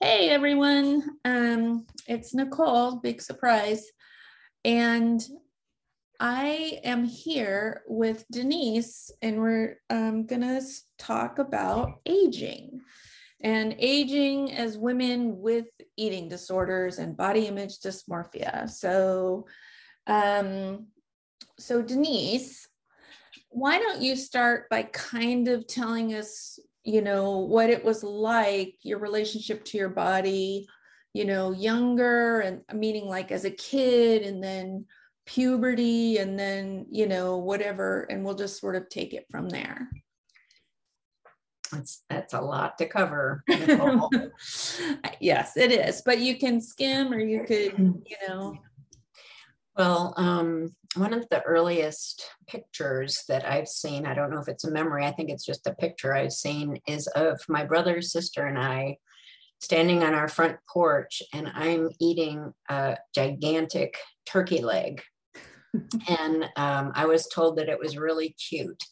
[0.00, 3.84] Hey everyone, um, it's Nicole, big surprise.
[4.64, 5.20] And
[6.20, 10.60] I am here with Denise, and we're um, gonna
[11.00, 12.80] talk about aging
[13.40, 15.66] and aging as women with
[15.96, 18.70] eating disorders and body image dysmorphia.
[18.70, 19.46] So,
[20.06, 20.86] um,
[21.58, 22.68] so Denise,
[23.50, 28.74] why don't you start by kind of telling us, you know, what it was like,
[28.82, 30.66] your relationship to your body,
[31.12, 34.86] you know, younger and meaning like as a kid, and then
[35.28, 39.90] puberty and then you know whatever and we'll just sort of take it from there.
[41.70, 43.44] That's that's a lot to cover
[45.20, 48.56] yes it is but you can skim or you could you know.
[49.76, 54.64] Well um, one of the earliest pictures that i've seen i don't know if it's
[54.64, 58.46] a memory i think it's just a picture i've seen is of my brother sister
[58.46, 58.96] and i
[59.60, 65.02] standing on our front porch and i'm eating a gigantic turkey leg
[66.08, 68.82] and um, I was told that it was really cute.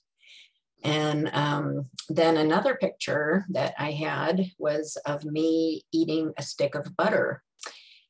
[0.85, 6.97] And um, then another picture that I had was of me eating a stick of
[6.97, 7.43] butter.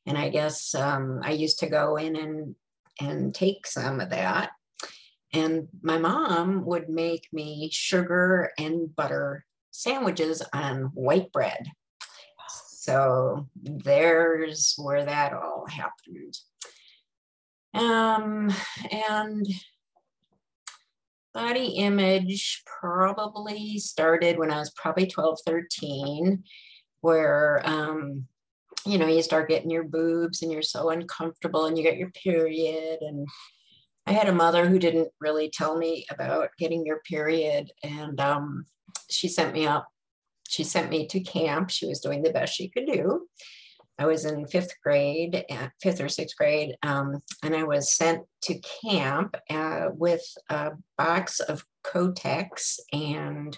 [0.05, 2.55] And I guess um, I used to go in and,
[2.99, 4.51] and take some of that.
[5.33, 11.67] And my mom would make me sugar and butter sandwiches on white bread.
[12.87, 16.37] So there's where that all happened.
[17.73, 18.51] Um,
[18.91, 19.45] and
[21.33, 26.43] body image probably started when I was probably 12, 13,
[27.01, 28.27] where, um,
[28.87, 32.11] you know, you start getting your boobs and you're so uncomfortable and you get your
[32.11, 32.99] period.
[33.01, 33.27] And
[34.05, 37.71] I had a mother who didn't really tell me about getting your period.
[37.83, 38.65] And um,
[39.09, 39.87] she sent me up,
[40.47, 41.69] she sent me to camp.
[41.69, 43.27] She was doing the best she could do.
[43.99, 48.21] I was in fifth grade, uh, fifth or sixth grade, um, and I was sent
[48.43, 53.57] to camp uh, with a box of Kotex and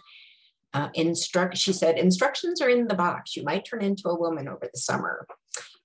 [0.74, 1.58] uh, instruct.
[1.58, 3.36] She said, "Instructions are in the box.
[3.36, 5.26] You might turn into a woman over the summer."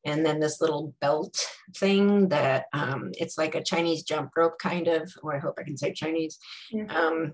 [0.04, 1.46] And then this little belt
[1.76, 5.62] thing that um, it's like a Chinese jump rope kind of, or I hope I
[5.62, 6.38] can say Chinese,
[6.70, 6.84] yeah.
[6.94, 7.32] um,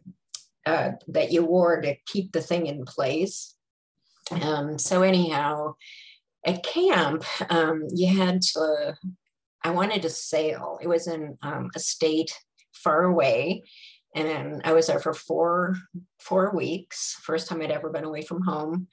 [0.66, 3.56] uh, that you wore to keep the thing in place.
[4.30, 5.74] Um, so anyhow,
[6.46, 8.96] at camp, um, you had to,
[9.64, 10.78] I wanted to sail.
[10.80, 12.32] It was in um, a state
[12.72, 13.64] far away.
[14.14, 15.76] And I was there for four,
[16.18, 18.88] four weeks, first time I'd ever been away from home.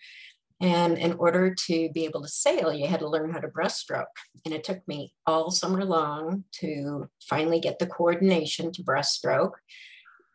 [0.59, 4.05] And in order to be able to sail, you had to learn how to breaststroke.
[4.45, 9.53] And it took me all summer long to finally get the coordination to breaststroke.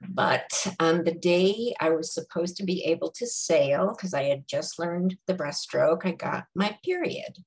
[0.09, 4.49] But on the day I was supposed to be able to sail, because I had
[4.49, 7.39] just learned the breaststroke, I got my period.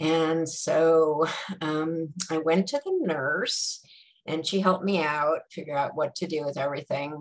[0.00, 1.26] And so
[1.60, 3.80] um, I went to the nurse
[4.26, 7.18] and she helped me out, figure out what to do with everything.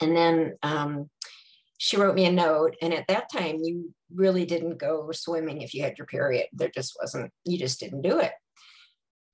[0.00, 1.10] And then um,
[1.78, 2.74] she wrote me a note.
[2.82, 6.46] And at that time, you really didn't go swimming if you had your period.
[6.52, 8.32] There just wasn't, you just didn't do it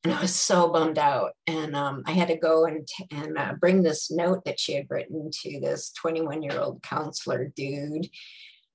[0.03, 1.32] and I was so bummed out.
[1.47, 4.87] And um, I had to go and, and uh, bring this note that she had
[4.88, 8.09] written to this 21 year old counselor dude.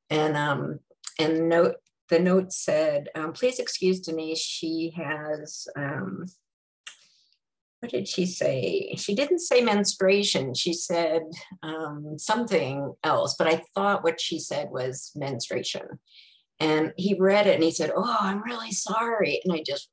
[0.09, 0.79] And um,
[1.17, 1.75] and note
[2.09, 4.39] the note said, um, "Please excuse Denise.
[4.39, 5.67] She has."
[7.85, 8.95] What did she say?
[8.97, 10.55] She didn't say menstruation.
[10.55, 11.21] She said
[11.61, 15.99] um, something else, but I thought what she said was menstruation.
[16.59, 19.39] And he read it and he said, Oh, I'm really sorry.
[19.43, 19.87] And I just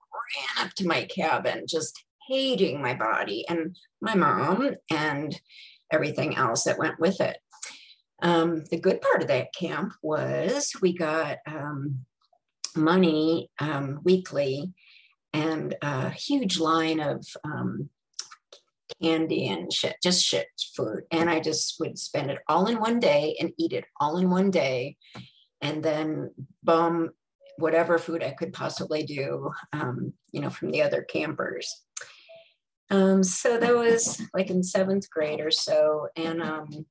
[0.56, 5.38] ran up to my cabin, just hating my body and my mom and
[5.90, 7.36] everything else that went with it.
[8.22, 12.06] Um, the good part of that camp was we got um,
[12.74, 14.72] money um, weekly
[15.32, 17.88] and a huge line of um,
[19.02, 21.02] candy and shit, just shit food.
[21.10, 24.30] And I just would spend it all in one day and eat it all in
[24.30, 24.96] one day
[25.60, 26.30] and then
[26.62, 27.10] bum
[27.58, 31.82] whatever food I could possibly do, um, you know, from the other campers.
[32.90, 36.08] Um, so that was like in seventh grade or so.
[36.16, 36.86] And um,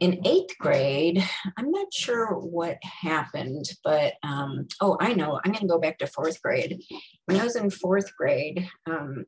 [0.00, 1.22] in eighth grade,
[1.56, 5.40] I'm not sure what happened, but um, oh, I know.
[5.44, 6.82] I'm going to go back to fourth grade.
[7.26, 9.24] When I was in fourth grade, um,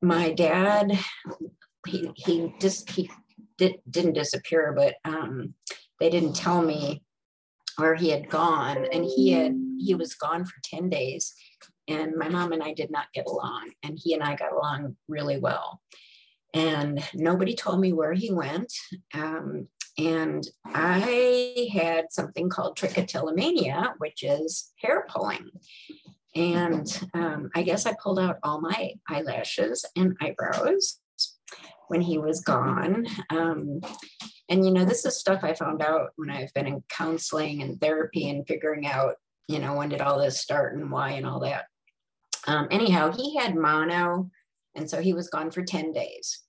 [0.00, 0.98] my dad,
[1.86, 3.10] he, he just, he
[3.58, 5.54] did, didn't disappear, but um,
[6.00, 7.02] they didn't tell me
[7.76, 11.34] where he had gone and he had he was gone for 10 days
[11.88, 14.96] and my mom and I did not get along and he and I got along
[15.08, 15.80] really well
[16.54, 18.72] and nobody told me where he went
[19.14, 19.68] um,
[19.98, 25.50] and I had something called trichotillomania, which is hair pulling.
[26.34, 30.98] And um, I guess I pulled out all my eyelashes and eyebrows
[31.88, 33.06] when he was gone.
[33.28, 33.80] Um,
[34.48, 37.78] and, you know, this is stuff I found out when I've been in counseling and
[37.80, 39.16] therapy and figuring out,
[39.46, 41.66] you know, when did all this start and why and all that.
[42.46, 44.30] Um, anyhow, he had mono,
[44.74, 46.40] and so he was gone for 10 days.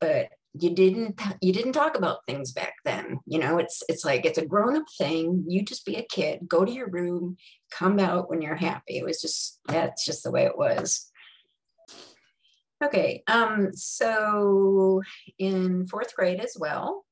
[0.00, 4.24] But you didn't you didn't talk about things back then you know it's it's like
[4.24, 7.36] it's a grown-up thing you just be a kid go to your room
[7.70, 11.10] come out when you're happy it was just that's just the way it was
[12.84, 15.00] Okay, um, so
[15.38, 17.06] in fourth grade as well,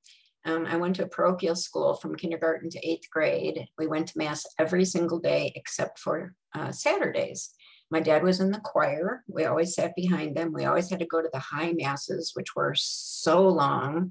[0.44, 3.66] um, I went to a parochial school from kindergarten to eighth grade.
[3.78, 7.54] We went to mass every single day except for uh, Saturdays.
[7.90, 9.22] My dad was in the choir.
[9.28, 10.52] We always sat behind them.
[10.52, 14.10] We always had to go to the high masses, which were so long.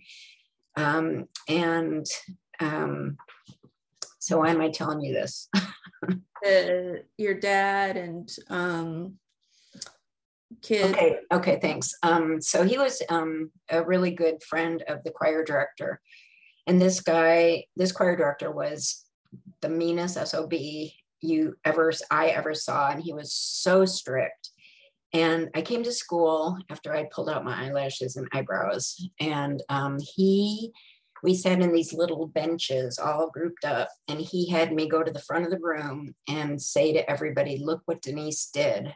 [0.76, 2.06] Um, and
[2.60, 3.18] um,
[4.20, 5.50] so why am I telling you this?
[6.46, 9.16] uh, your dad and um,
[10.62, 10.92] kid.
[10.92, 11.94] Okay, okay, thanks.
[12.04, 16.00] Um, so he was um, a really good friend of the choir director.
[16.68, 19.04] And this guy, this choir director was
[19.62, 20.54] the meanest SOB
[21.24, 22.90] you ever, I ever saw.
[22.90, 24.50] And he was so strict.
[25.14, 29.00] And I came to school after I pulled out my eyelashes and eyebrows.
[29.20, 30.72] And um, he,
[31.22, 33.90] we sat in these little benches all grouped up.
[34.08, 37.58] And he had me go to the front of the room and say to everybody,
[37.58, 38.94] look what Denise did.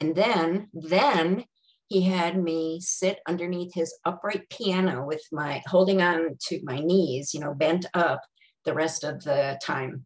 [0.00, 1.44] And then, then
[1.88, 7.34] he had me sit underneath his upright piano with my holding on to my knees,
[7.34, 8.20] you know, bent up
[8.64, 10.04] the rest of the time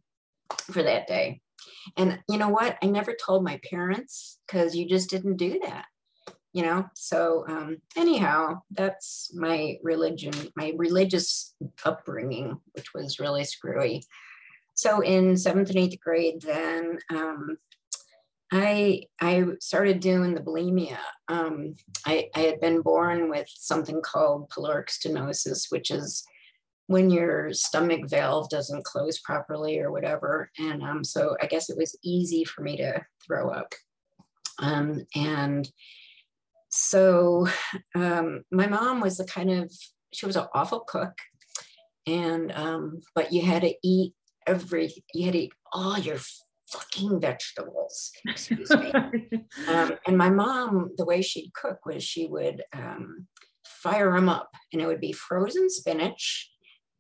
[0.71, 1.42] for that day.
[1.97, 2.79] And you know what?
[2.83, 5.87] I never told my parents because you just didn't do that,
[6.53, 6.87] you know?
[6.95, 11.55] So, um, anyhow, that's my religion, my religious
[11.85, 14.05] upbringing, which was really screwy.
[14.75, 17.59] So, in seventh and eighth grade, then um,
[18.53, 20.99] I I started doing the bulimia.
[21.29, 21.75] Um,
[22.05, 26.25] I, I had been born with something called pyloric stenosis, which is
[26.93, 30.51] when your stomach valve doesn't close properly or whatever.
[30.59, 33.75] And um, so I guess it was easy for me to throw up.
[34.59, 35.69] Um, and
[36.71, 37.47] so
[37.95, 39.73] um, my mom was the kind of
[40.13, 41.15] she was an awful cook,
[42.07, 44.15] and um, but you had to eat
[44.47, 46.19] every you had to eat all your
[46.71, 48.13] fucking vegetables.
[48.27, 48.93] Excuse me.
[49.69, 53.27] um, and my mom, the way she'd cook was she would um,
[53.67, 56.51] fire them up, and it would be frozen spinach,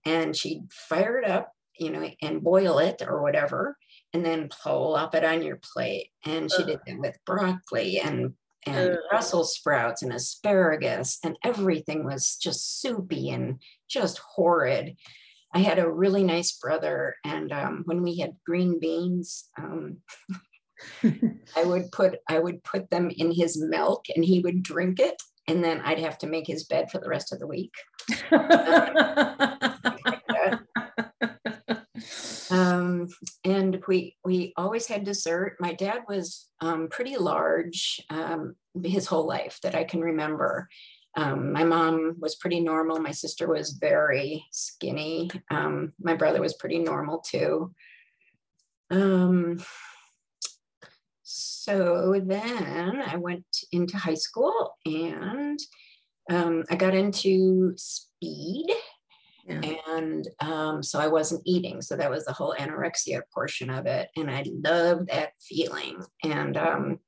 [0.04, 3.76] and she'd fire it up, you know, and boil it or whatever,
[4.12, 6.08] and then plop it on your plate.
[6.24, 8.34] And she did that with broccoli and
[8.66, 8.96] and.
[9.10, 14.96] Brussels sprouts and asparagus, and everything was just soupy and just horrid.
[15.54, 19.98] I had a really nice brother, and um, when we had green beans, um,
[21.56, 25.20] I would put I would put them in his milk, and he would drink it,
[25.48, 27.72] and then I'd have to make his bed for the rest of the week.
[32.50, 33.08] um,
[33.44, 35.56] and we we always had dessert.
[35.60, 40.68] My dad was um, pretty large um, his whole life that I can remember,
[41.16, 42.98] um, my mom was pretty normal.
[42.98, 45.30] My sister was very skinny.
[45.50, 47.74] Um, my brother was pretty normal too.
[48.90, 49.62] Um,
[51.22, 55.58] so then I went into high school and
[56.30, 58.66] um, I got into speed.
[59.48, 59.60] Yeah.
[59.88, 61.82] And um, so I wasn't eating.
[61.82, 64.08] So that was the whole anorexia portion of it.
[64.16, 66.00] And I loved that feeling.
[66.22, 67.00] And, um,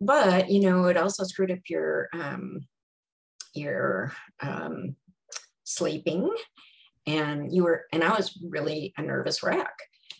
[0.00, 2.66] but, you know, it also screwed up your um,
[3.54, 4.96] you're um,
[5.64, 6.30] sleeping
[7.06, 9.72] and you were and i was really a nervous wreck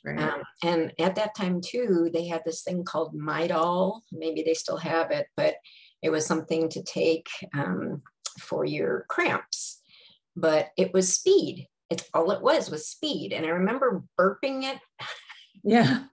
[0.04, 0.18] right.
[0.18, 4.78] um, and at that time too they had this thing called midol maybe they still
[4.78, 5.56] have it but
[6.02, 8.02] it was something to take um,
[8.40, 9.80] for your cramps.
[10.36, 11.66] But it was speed.
[11.90, 13.32] It's all it was was speed.
[13.32, 14.78] And i remember burping it
[15.64, 16.04] yeah.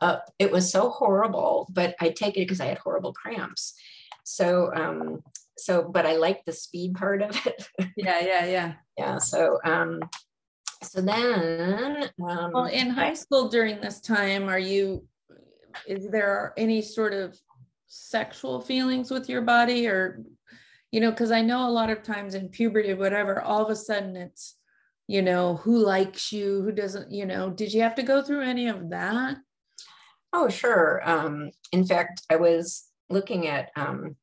[0.00, 3.74] uh, it was so horrible but i take it because i had horrible cramps.
[4.26, 5.20] So um,
[5.58, 7.68] so but i like the speed part of it.
[7.96, 8.72] Yeah yeah yeah.
[8.98, 10.00] Yeah so um
[10.82, 15.06] so then um, well in high school during this time are you
[15.86, 17.38] is there any sort of
[17.96, 20.20] sexual feelings with your body or
[20.90, 23.76] you know because i know a lot of times in puberty whatever all of a
[23.76, 24.56] sudden it's
[25.06, 28.42] you know who likes you who doesn't you know did you have to go through
[28.42, 29.36] any of that?
[30.32, 31.00] Oh sure.
[31.08, 34.16] Um in fact i was looking at um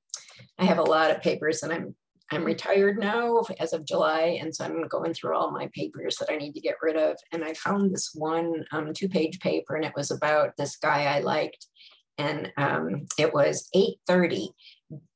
[0.57, 1.95] I have a lot of papers and I'm
[2.33, 6.31] I'm retired now as of July, and so I'm going through all my papers that
[6.31, 7.17] I need to get rid of.
[7.33, 11.19] And I found this one um, two-page paper, and it was about this guy I
[11.19, 11.67] liked,
[12.17, 14.49] and um, it was 8:30.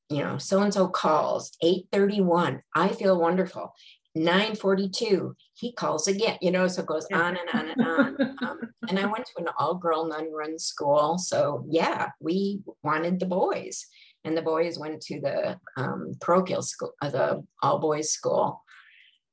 [0.10, 2.62] You know, so and so calls 8:31.
[2.76, 3.74] I feel wonderful.
[4.16, 8.60] 942 he calls again you know so it goes on and on and on um,
[8.88, 13.86] and i went to an all-girl nun-run school so yeah we wanted the boys
[14.24, 18.64] and the boys went to the um, parochial school uh, the all-boys school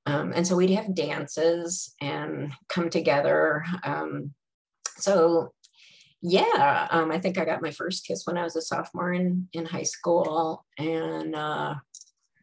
[0.06, 4.32] um, and so we'd have dances and come together um,
[4.96, 5.52] so
[6.22, 9.48] yeah um, i think i got my first kiss when i was a sophomore in,
[9.52, 11.74] in high school and uh,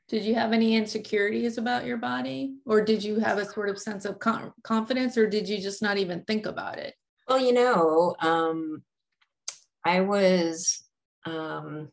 [0.10, 2.56] did you have any insecurities about your body?
[2.66, 5.84] Or did you have a sort of sense of com- confidence, or did you just
[5.84, 6.96] not even think about it?
[7.28, 8.82] Well, you know, um,
[9.86, 10.84] I was,
[11.26, 11.90] um,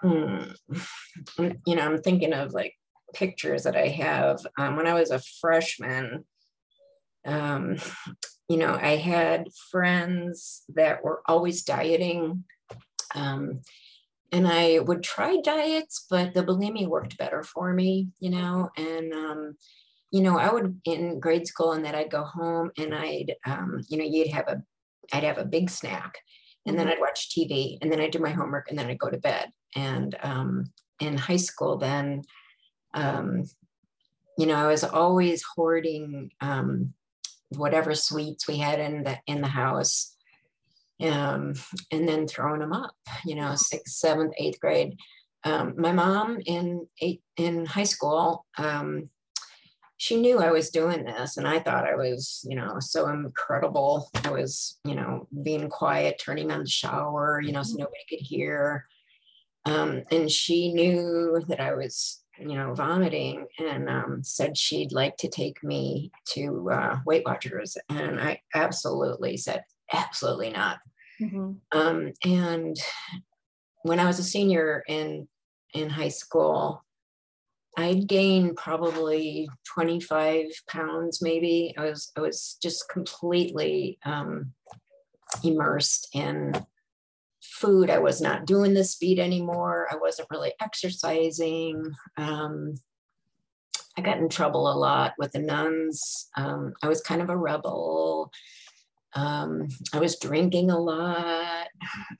[0.00, 0.42] hmm,
[1.66, 2.74] you know, I'm thinking of like
[3.14, 4.38] pictures that I have.
[4.56, 6.24] Um, when I was a freshman,
[7.28, 7.76] um,
[8.48, 12.44] you know, I had friends that were always dieting.
[13.14, 13.60] Um,
[14.32, 18.70] and I would try diets, but the bulimia worked better for me, you know.
[18.76, 19.56] And um,
[20.10, 23.80] you know, I would in grade school, and then I'd go home, and I'd, um,
[23.88, 24.62] you know, you'd have a,
[25.12, 26.18] I'd have a big snack,
[26.66, 26.94] and then mm-hmm.
[26.94, 29.50] I'd watch TV, and then I'd do my homework, and then I'd go to bed.
[29.76, 30.64] And um,
[31.00, 32.22] in high school, then,
[32.94, 33.44] um,
[34.38, 36.94] you know, I was always hoarding um,
[37.50, 40.14] whatever sweets we had in the in the house
[41.02, 41.54] um,
[41.92, 44.96] and then throwing them up, you know, sixth, seventh, eighth grade.
[45.44, 49.08] Um, my mom in eight, in high school, um,
[49.96, 54.08] she knew I was doing this, and I thought I was, you know, so incredible.
[54.24, 57.80] I was, you know, being quiet, turning on the shower, you know, so mm-hmm.
[57.82, 58.86] nobody could hear.
[59.64, 65.16] Um, and she knew that I was, you know, vomiting, and um, said she'd like
[65.18, 70.78] to take me to uh, Weight Watchers, and I absolutely said absolutely not.
[71.20, 71.52] Mm-hmm.
[71.72, 72.76] Um, and
[73.82, 75.28] when I was a senior in
[75.74, 76.84] in high school,
[77.76, 81.74] I'd gained probably 25 pounds, maybe.
[81.76, 84.52] I was I was just completely um,
[85.44, 86.54] immersed in
[87.50, 87.90] food.
[87.90, 89.88] I was not doing the speed anymore.
[89.90, 91.82] I wasn't really exercising.
[92.16, 92.74] Um,
[93.96, 96.28] I got in trouble a lot with the nuns.
[96.36, 98.30] Um, I was kind of a rebel.
[99.14, 101.66] Um, I was drinking a lot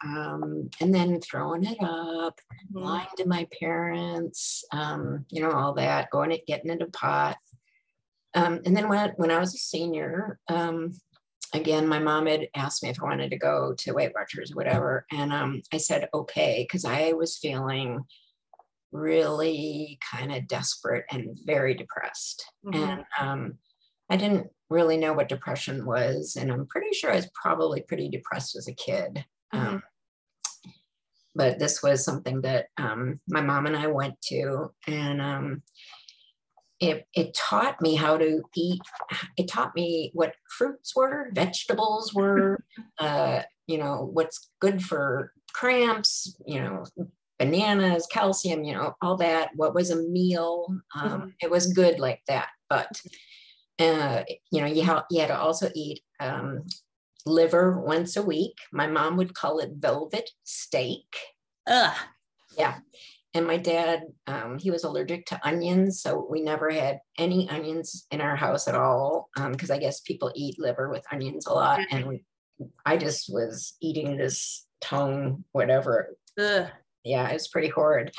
[0.05, 2.41] um, and then throwing it up,
[2.73, 2.79] mm-hmm.
[2.79, 7.37] lying to my parents, um, you know, all that, going and getting into pot.
[8.35, 10.93] Um, and then when, when I was a senior, um,
[11.55, 15.07] again, my mom had asked me if I wanted to go to Weight Watchers, whatever.
[15.11, 18.05] And um, I said, okay, because I was feeling
[18.93, 22.45] really kind of desperate and very depressed.
[22.67, 23.03] Mm-hmm.
[23.21, 23.55] And
[24.11, 26.37] I didn't really know what depression was.
[26.39, 29.25] And I'm pretty sure I was probably pretty depressed as a kid.
[29.55, 29.67] Mm-hmm.
[29.67, 29.83] Um,
[31.35, 35.63] but this was something that um, my mom and I went to, and um,
[36.81, 38.81] it, it taught me how to eat.
[39.37, 42.59] It taught me what fruits were, vegetables were,
[42.99, 46.85] uh, you know, what's good for cramps, you know,
[47.39, 49.51] bananas, calcium, you know, all that.
[49.57, 50.67] What was a meal?
[50.95, 51.29] Um, mm-hmm.
[51.43, 52.49] It was good like that.
[52.69, 53.01] But
[53.79, 56.67] uh, you know, you, ha- you had to also eat um,
[57.25, 58.57] liver once a week.
[58.73, 61.17] My mom would call it velvet steak.
[61.67, 61.97] Ugh.
[62.57, 62.79] Yeah.
[63.35, 66.01] And my dad, um, he was allergic to onions.
[66.01, 69.29] So we never had any onions in our house at all.
[69.37, 71.81] Because um, I guess people eat liver with onions a lot.
[71.91, 72.25] And we,
[72.87, 76.17] I just was eating this tongue, whatever.
[76.39, 76.69] Ugh.
[77.05, 78.13] Yeah, it was pretty horrid.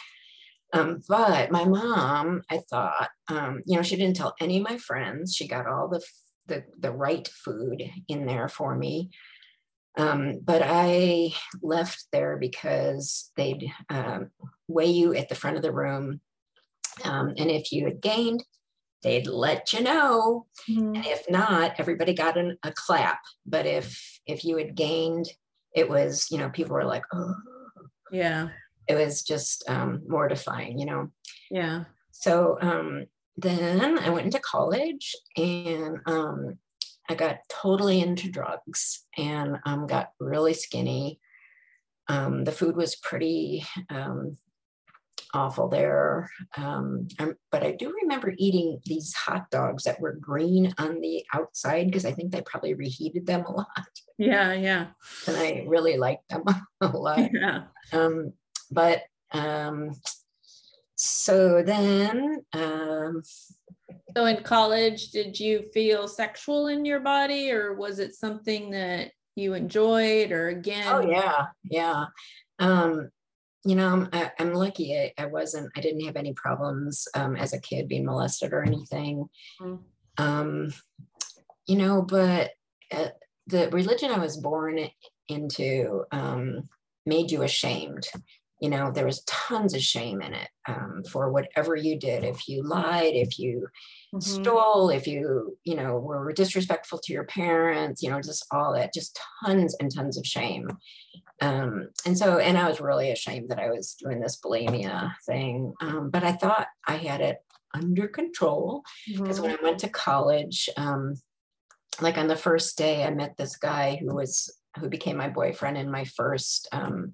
[0.73, 4.77] Um, but my mom, I thought, um, you know, she didn't tell any of my
[4.77, 5.35] friends.
[5.35, 6.01] She got all the
[6.49, 9.11] the, the right food in there for me.
[9.97, 14.31] Um, but I left there because they'd um,
[14.67, 16.21] weigh you at the front of the room.
[17.03, 18.43] Um, and if you had gained,
[19.03, 20.45] they'd let you know.
[20.69, 20.95] Mm-hmm.
[20.95, 23.19] And if not, everybody got an, a clap.
[23.45, 25.27] But if if you had gained,
[25.75, 27.35] it was, you know, people were like, oh.
[28.11, 28.49] Yeah
[28.89, 31.09] it was just um, mortifying, you know.
[31.51, 31.83] Yeah.
[32.11, 33.05] So um,
[33.37, 36.57] then I went into college and um,
[37.09, 41.19] I got totally into drugs and um, got really skinny.
[42.07, 44.37] Um, the food was pretty um,
[45.33, 46.29] awful there.
[46.57, 47.07] Um,
[47.51, 52.05] but I do remember eating these hot dogs that were green on the outside because
[52.05, 53.67] I think they probably reheated them a lot.
[54.17, 54.87] Yeah, yeah.
[55.27, 56.43] And I really liked them
[56.81, 57.19] a lot.
[57.33, 57.63] Yeah.
[57.91, 58.33] Um,
[58.71, 59.91] but um,
[60.95, 63.23] so then um,
[64.15, 69.11] so in college did you feel sexual in your body or was it something that
[69.35, 70.87] you enjoyed or again?
[70.87, 72.05] Oh yeah yeah.
[72.59, 73.09] Um,
[73.65, 77.35] you know i'm, I, am lucky I, I, wasn't i didn't have any problems um,
[77.35, 79.29] as a kid being molested or anything.
[79.61, 79.79] Mm.
[80.17, 80.73] um,
[81.67, 82.51] you know but
[82.91, 83.09] uh,
[83.47, 84.79] the religion i was born
[85.27, 86.69] into um,
[87.05, 88.07] made you ashamed
[88.59, 92.47] you know there was tons of shame in it um, for whatever you did if
[92.47, 93.67] you lied if you
[94.13, 94.19] mm-hmm.
[94.19, 98.93] stole if you you know were disrespectful to your parents you know just all that
[98.93, 100.69] just tons and tons of shame
[101.41, 105.73] um, and so and i was really ashamed that i was doing this bulimia thing
[105.81, 107.37] um, but i thought i had it
[107.73, 109.43] under control because mm-hmm.
[109.43, 111.15] when i went to college um,
[112.01, 115.77] like on the first day i met this guy who was who became my boyfriend
[115.77, 117.13] in my first um,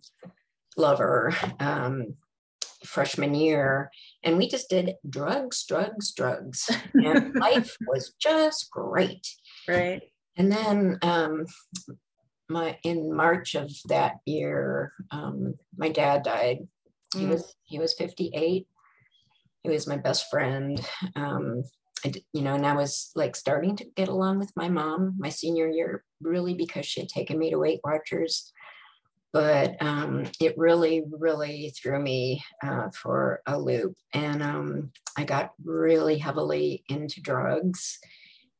[0.78, 2.16] lover um,
[2.86, 3.92] freshman year.
[4.24, 6.70] And we just did drugs, drugs, drugs.
[6.94, 9.28] And life was just great.
[9.68, 10.02] Right.
[10.38, 11.46] And then um,
[12.50, 16.68] my in March of that year, um, my dad died.
[17.14, 17.30] He mm.
[17.30, 18.68] was he was 58.
[19.64, 20.80] He was my best friend.
[21.16, 21.64] Um,
[22.06, 25.30] I, you know, and I was like starting to get along with my mom my
[25.30, 28.52] senior year, really because she had taken me to Weight Watchers
[29.36, 33.94] but um, it really, really threw me uh, for a loop.
[34.14, 38.00] And um, I got really heavily into drugs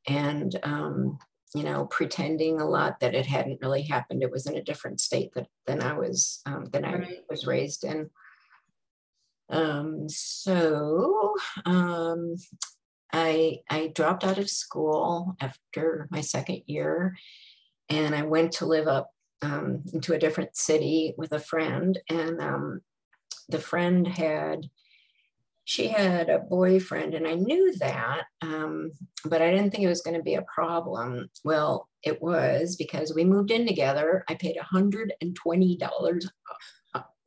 [0.06, 1.18] and, um,
[1.54, 4.22] you know, pretending a lot that it hadn't really happened.
[4.22, 7.86] It was in a different state that, than I was, um, than I was raised
[7.86, 8.10] in.
[9.50, 12.36] Um, so um,
[13.14, 17.16] I, I dropped out of school after my second year
[17.88, 22.42] and I went to live up um, into a different city with a friend, and
[22.42, 22.82] um,
[23.50, 24.70] the friend had
[25.68, 28.92] she had a boyfriend, and I knew that, um,
[29.26, 31.30] but I didn't think it was going to be a problem.
[31.44, 34.24] Well, it was because we moved in together.
[34.30, 36.30] I paid $120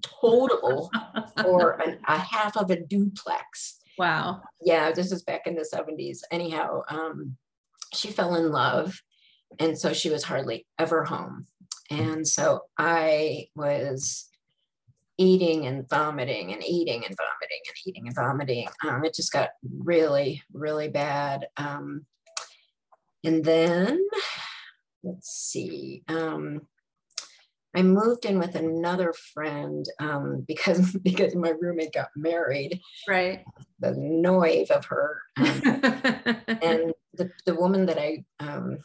[0.03, 0.90] total
[1.42, 3.81] for an, a half of a duplex.
[3.99, 4.42] Wow.
[4.61, 6.21] Yeah, this is back in the 70s.
[6.31, 7.37] Anyhow, um,
[7.92, 9.03] she fell in love.
[9.59, 11.47] And so she was hardly ever home.
[11.90, 14.29] And so I was
[15.16, 18.68] eating and vomiting and eating and vomiting and eating and vomiting.
[18.87, 21.48] Um, it just got really, really bad.
[21.57, 22.07] Um,
[23.24, 24.07] and then,
[25.03, 26.62] let's see, um,
[27.74, 32.81] I moved in with another friend um, because because my roommate got married.
[33.07, 33.44] Right.
[33.81, 38.79] The noise of her, um, and the the woman that I um,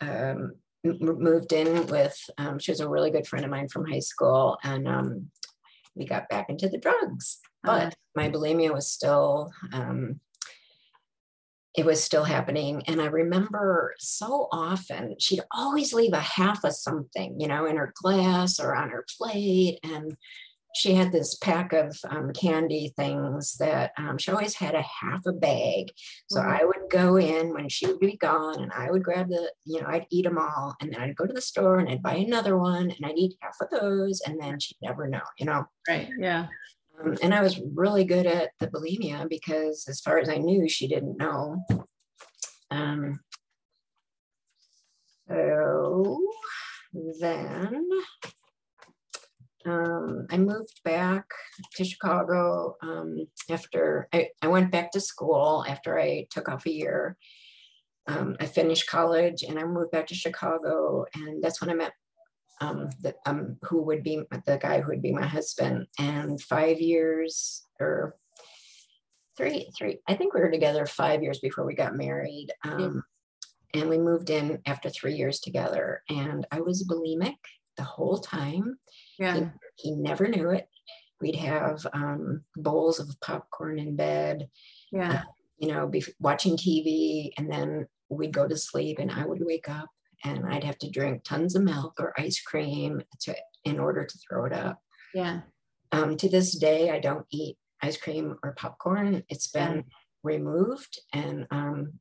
[0.00, 0.54] um
[1.00, 4.58] moved in with, um, she was a really good friend of mine from high school,
[4.62, 5.30] and um,
[5.94, 7.38] we got back into the drugs.
[7.62, 10.20] But uh my bulimia was still, um,
[11.76, 12.82] it was still happening.
[12.86, 17.76] And I remember so often she'd always leave a half of something, you know, in
[17.76, 19.78] her glass or on her plate.
[19.82, 20.16] And
[20.76, 25.24] she had this pack of um, candy things that um, she always had a half
[25.26, 25.90] a bag.
[26.28, 26.50] So mm-hmm.
[26.50, 29.80] I would go in when she would be gone and I would grab the, you
[29.80, 30.74] know, I'd eat them all.
[30.80, 33.38] And then I'd go to the store and I'd buy another one and I'd eat
[33.40, 34.20] half of those.
[34.26, 35.64] And then she'd never know, you know?
[35.88, 36.10] Right.
[36.18, 36.46] Yeah.
[37.02, 40.68] Um, and I was really good at the bulimia because as far as I knew,
[40.68, 41.64] she didn't know.
[42.70, 43.20] Um,
[45.28, 46.20] so
[47.20, 47.88] then
[49.66, 51.26] um, I moved back
[51.74, 56.72] to Chicago um, after I, I went back to school after I took off a
[56.72, 57.16] year.
[58.06, 61.92] Um, I finished college and I moved back to Chicago, and that's when I met
[62.60, 65.86] um, the, um, who would be the guy who would be my husband.
[65.98, 68.16] And five years or
[69.36, 72.48] three, three, I think we were together five years before we got married.
[72.64, 73.02] Um,
[73.74, 77.34] and we moved in after three years together, and I was bulimic
[77.76, 78.78] the whole time.
[79.18, 79.34] Yeah.
[79.76, 80.68] He, he never knew it.
[81.20, 84.48] We'd have um, bowls of popcorn in bed.
[84.92, 85.12] Yeah.
[85.12, 85.22] Uh,
[85.58, 89.68] you know, be watching TV, and then we'd go to sleep, and I would wake
[89.68, 89.88] up,
[90.24, 94.18] and I'd have to drink tons of milk or ice cream to in order to
[94.18, 94.78] throw it up.
[95.14, 95.40] Yeah.
[95.92, 99.22] Um, to this day, I don't eat ice cream or popcorn.
[99.28, 99.82] It's been yeah.
[100.22, 101.94] removed, and um,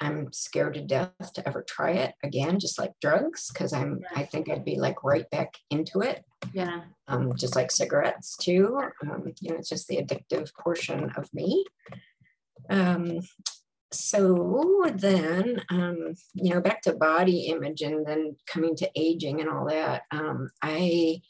[0.00, 4.24] I'm scared to death to ever try it again, just like drugs, because I'm I
[4.24, 6.24] think I'd be like right back into it.
[6.52, 6.82] Yeah.
[7.08, 8.80] Um, just like cigarettes too.
[9.02, 11.64] Um, you know, it's just the addictive portion of me.
[12.70, 13.20] Um,
[13.92, 19.50] so then, um, you know, back to body image and then coming to aging and
[19.50, 20.02] all that.
[20.12, 21.20] Um, I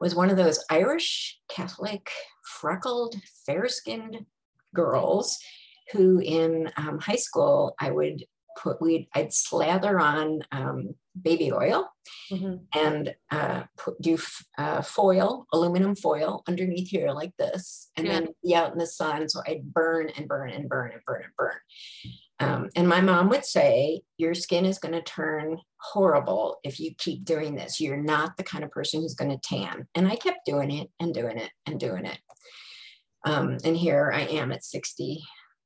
[0.00, 2.10] was one of those Irish Catholic,
[2.44, 4.24] freckled, fair skinned
[4.74, 5.38] girls
[5.92, 8.24] who in um, high school I would
[8.58, 11.88] put, we'd, I'd slather on um, baby oil
[12.30, 12.56] mm-hmm.
[12.74, 18.12] and uh, put, do f- uh, foil, aluminum foil underneath here like this, and yeah.
[18.12, 19.28] then be out in the sun.
[19.28, 21.54] So I'd burn and burn and burn and burn and burn.
[22.40, 26.94] Um, and my mom would say, Your skin is going to turn horrible if you
[26.96, 27.80] keep doing this.
[27.80, 29.88] You're not the kind of person who's going to tan.
[29.94, 32.18] And I kept doing it and doing it and doing it.
[33.24, 34.64] Um, and here I am at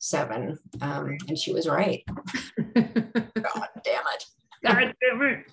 [0.02, 0.58] 67.
[0.80, 2.02] Um, and she was right.
[2.74, 4.24] God damn it.
[4.64, 5.52] God damn it.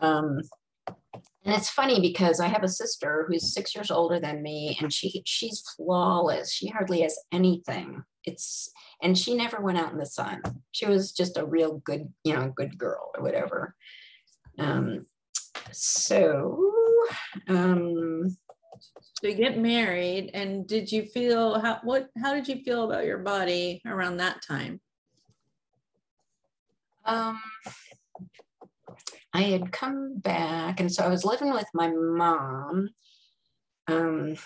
[0.00, 0.40] Um,
[1.44, 4.92] and it's funny because I have a sister who's six years older than me, and
[4.92, 6.52] she she's flawless.
[6.52, 8.02] She hardly has anything.
[8.24, 8.70] It's
[9.02, 10.42] and she never went out in the sun.
[10.72, 13.76] She was just a real good, you know, good girl or whatever.
[14.58, 15.06] Um,
[15.70, 16.72] so
[17.48, 18.36] um,
[19.24, 23.06] so you get married, and did you feel how what how did you feel about
[23.06, 24.82] your body around that time?
[27.06, 27.40] Um,
[29.32, 32.90] I had come back, and so I was living with my mom.
[33.86, 34.36] Um,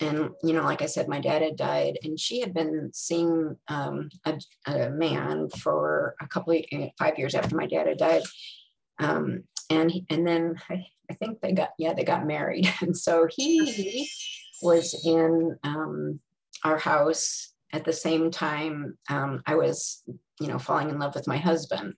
[0.00, 3.56] and you know, like I said, my dad had died, and she had been seeing
[3.66, 8.22] um, a, a, man for a couple of five years after my dad had died.
[9.00, 12.96] Um, and he, and then I, I, think they got yeah they got married, and
[12.96, 14.08] so he
[14.62, 16.20] was in um,
[16.64, 20.02] our house at the same time um, I was
[20.40, 21.94] you know falling in love with my husband.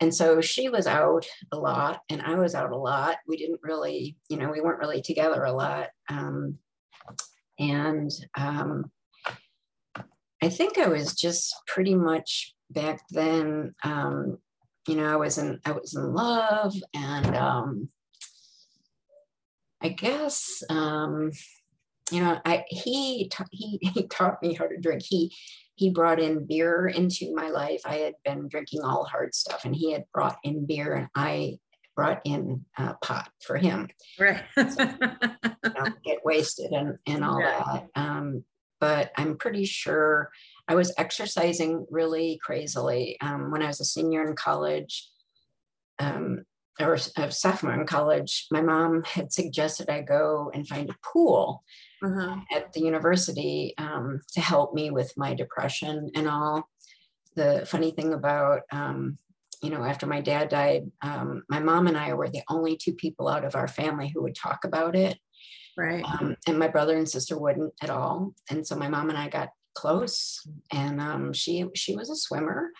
[0.00, 3.16] And so she was out a lot and I was out a lot.
[3.26, 5.88] We didn't really, you know, we weren't really together a lot.
[6.08, 6.58] Um,
[7.58, 8.92] and um,
[10.40, 14.38] I think I was just pretty much back then, um,
[14.86, 17.88] you know, I was in, I was in love and um,
[19.82, 21.30] I guess, um,
[22.10, 25.02] you know, I, he, he, he taught me how to drink.
[25.04, 25.34] He,
[25.74, 27.82] he brought in beer into my life.
[27.84, 31.58] I had been drinking all hard stuff, and he had brought in beer, and I
[31.94, 33.88] brought in uh, pot for him.
[34.18, 34.42] Right.
[34.56, 37.86] so, you know, get wasted and and all that.
[37.94, 38.44] Um,
[38.80, 40.30] but I'm pretty sure
[40.66, 45.08] I was exercising really crazily um, when I was a senior in college.
[45.98, 46.44] Um,
[46.80, 51.64] or a sophomore in college, my mom had suggested I go and find a pool
[52.02, 52.36] uh-huh.
[52.54, 56.68] at the university um, to help me with my depression and all.
[57.34, 59.18] The funny thing about, um,
[59.62, 62.94] you know, after my dad died, um, my mom and I were the only two
[62.94, 65.18] people out of our family who would talk about it.
[65.76, 66.04] Right.
[66.04, 68.34] Um, and my brother and sister wouldn't at all.
[68.50, 72.70] And so my mom and I got close, and um, she she was a swimmer.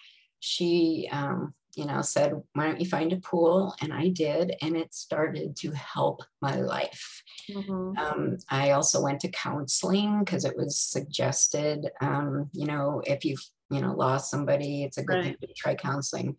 [0.41, 3.73] She um, you know, said, why don't you find a pool?
[3.81, 7.23] And I did, and it started to help my life.
[7.49, 7.97] Mm-hmm.
[7.97, 13.45] Um, I also went to counseling because it was suggested, um, you know, if you've,
[13.71, 15.25] you know, lost somebody, it's a good right.
[15.39, 16.37] thing to try counseling.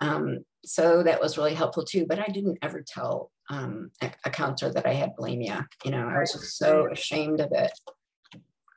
[0.00, 4.30] Um, so that was really helpful too, but I didn't ever tell um, a, a
[4.30, 5.64] counselor that I had bulimia.
[5.82, 7.72] You know, I was just so ashamed of it.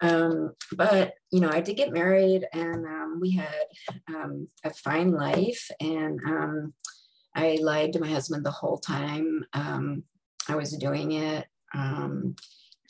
[0.01, 3.65] Um, but you know, I did get married, and um, we had
[4.09, 5.69] um, a fine life.
[5.79, 6.73] And um,
[7.35, 10.03] I lied to my husband the whole time um,
[10.49, 11.45] I was doing it.
[11.73, 12.35] Um,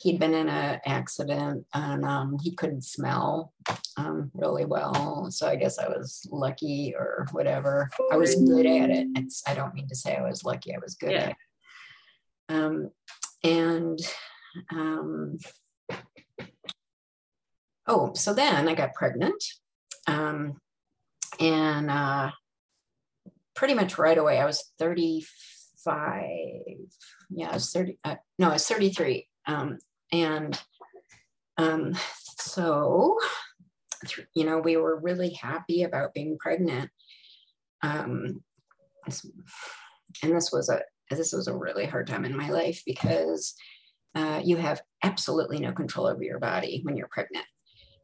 [0.00, 3.52] he'd been in an accident, and he couldn't smell
[4.34, 5.30] really well.
[5.30, 7.90] So I guess I was lucky, or whatever.
[8.10, 9.06] I was good at it.
[9.16, 10.74] It's, I don't mean to say I was lucky.
[10.74, 11.18] I was good yeah.
[11.18, 11.36] at it.
[13.44, 14.00] and
[17.86, 19.42] oh, so then I got pregnant.
[20.06, 20.60] Um,
[21.40, 22.30] and uh,
[23.54, 26.22] pretty much right away, I was 35.
[27.30, 27.98] Yeah, I was 30.
[28.04, 29.28] Uh, no, I was 33.
[29.46, 29.78] Um,
[30.12, 30.60] and
[31.58, 31.94] um,
[32.38, 33.18] so,
[34.34, 36.90] you know, we were really happy about being pregnant.
[37.82, 38.42] Um,
[40.22, 43.54] and this was a this was a really hard time in my life because
[44.14, 47.44] uh, you have absolutely no control over your body when you're pregnant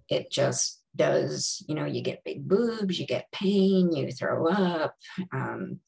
[0.08, 4.94] it just does, you know, you get big boobs, you get pain, you throw up,
[5.32, 5.80] um,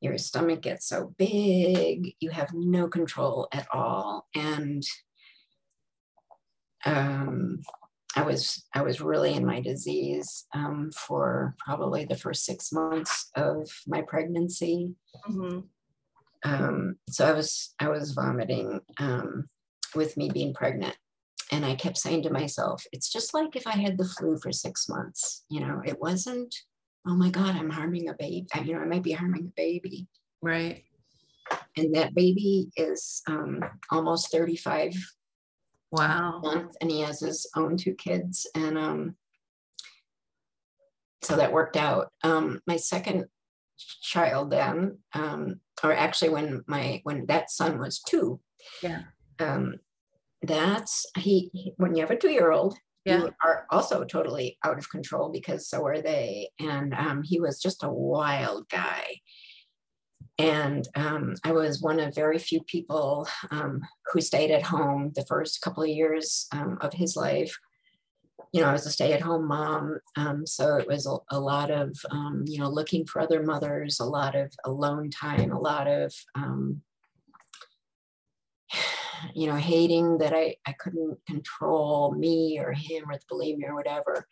[0.00, 4.26] your stomach gets so big, you have no control at all.
[4.34, 4.82] And
[6.84, 7.62] um,
[8.16, 13.30] I was I was really in my disease um, for probably the first six months
[13.36, 14.92] of my pregnancy.
[15.28, 15.60] Mm-hmm.
[16.44, 19.48] Um, so I was I was vomiting um,
[19.94, 20.96] with me being pregnant,
[21.52, 24.50] and I kept saying to myself, it's just like if I had the flu for
[24.50, 25.44] six months.
[25.50, 26.52] You know, it wasn't,
[27.06, 28.46] oh my God, I'm harming a baby.
[28.64, 30.08] You know, I might be harming a baby.
[30.40, 30.82] Right.
[31.76, 34.94] and that baby is um, almost 35
[35.92, 39.14] wow months and he has his own two kids and um,
[41.22, 43.26] so that worked out um, my second
[44.00, 48.40] child then um, or actually when my when that son was two
[48.82, 49.02] yeah
[49.38, 49.74] um,
[50.42, 53.18] that's he, he when you have a two-year-old Yeah.
[53.18, 56.50] you are also totally out of control because so are they.
[56.60, 59.04] And um, he was just a wild guy.
[60.38, 63.80] And um, i was one of very few people um,
[64.12, 67.54] who stayed at home the first couple of years um, of his life.
[68.52, 71.88] You know i was a stay-at-home mom um, so it was a, a lot of
[72.10, 76.12] um, you know looking for other mothers a lot of alone time a lot of
[76.34, 76.82] um,
[79.34, 83.74] you know, hating that I, I couldn't control me or him or the bulimia or
[83.74, 84.26] whatever.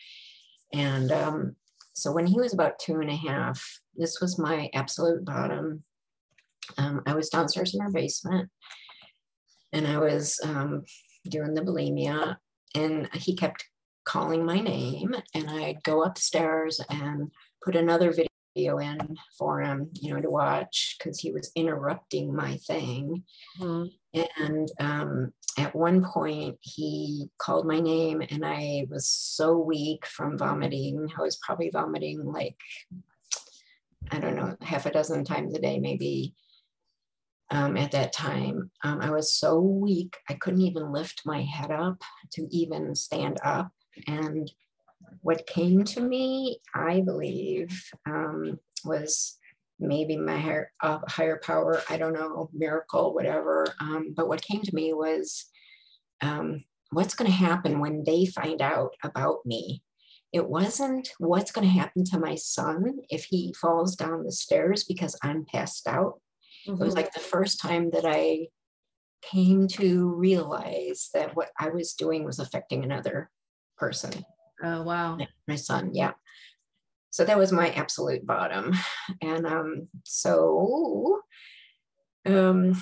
[0.72, 1.56] And um,
[1.92, 3.62] so when he was about two and a half,
[3.94, 5.84] this was my absolute bottom.
[6.78, 8.48] Um, I was downstairs in our basement
[9.72, 10.84] and I was um,
[11.28, 12.36] doing the bulimia
[12.74, 13.64] and he kept
[14.04, 17.30] calling my name and I'd go upstairs and
[17.62, 22.56] put another video in for him, you know, to watch because he was interrupting my
[22.56, 23.24] thing.
[23.58, 23.90] Mhm.
[24.12, 30.38] And um, at one point, he called my name, and I was so weak from
[30.38, 31.08] vomiting.
[31.16, 32.56] I was probably vomiting like,
[34.10, 36.34] I don't know, half a dozen times a day, maybe.
[37.52, 41.72] Um, at that time, um, I was so weak, I couldn't even lift my head
[41.72, 42.00] up
[42.34, 43.72] to even stand up.
[44.06, 44.48] And
[45.22, 49.38] what came to me, I believe, um, was
[49.78, 53.66] maybe my higher, uh, higher power, I don't know, miracle, whatever.
[53.80, 55.46] Um, but what came to me was
[56.20, 59.82] um, what's going to happen when they find out about me?
[60.32, 64.84] It wasn't what's going to happen to my son if he falls down the stairs
[64.84, 66.20] because I'm passed out.
[66.66, 66.96] It was Mhm.
[66.96, 68.48] like the first time that I
[69.22, 73.30] came to realize that what I was doing was affecting another
[73.76, 74.24] person
[74.62, 75.18] oh wow.
[75.46, 76.12] My son yeah.
[77.10, 78.72] So that was my absolute bottom.
[79.22, 81.20] And um so
[82.26, 82.80] um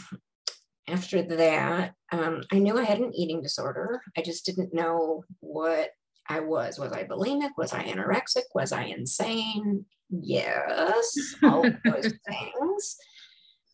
[0.89, 4.01] after that um i knew i had an eating disorder.
[4.17, 5.91] I just didn't know what
[6.29, 6.79] i was.
[6.79, 7.51] Was i bulimic?
[7.57, 8.45] Was i anorexic?
[8.55, 9.85] Was i insane?
[10.11, 12.97] Yes all of those things.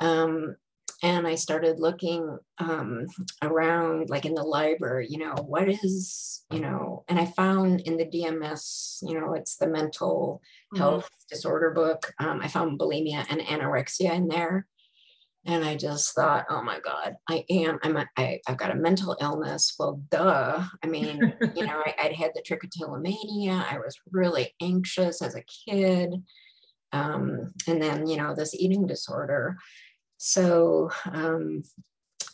[0.00, 0.56] Um
[1.04, 3.04] and I started looking um,
[3.42, 7.98] around, like in the library, you know, what is, you know, and I found in
[7.98, 10.40] the DMS, you know, it's the mental
[10.72, 10.78] Mhm.
[10.78, 12.14] health disorder book.
[12.18, 14.66] Um, I found bulimia and anorexia in there.
[15.44, 18.74] And I just thought, oh my God, I am, I'm a, I, I've got a
[18.74, 19.74] mental illness.
[19.78, 20.64] Well, duh.
[20.82, 23.62] I mean, you know, I, I'd had the trichotillomania.
[23.70, 26.14] I was really anxious as a kid.
[26.92, 29.58] Um, and then, you know, this eating disorder.
[30.16, 31.62] So um,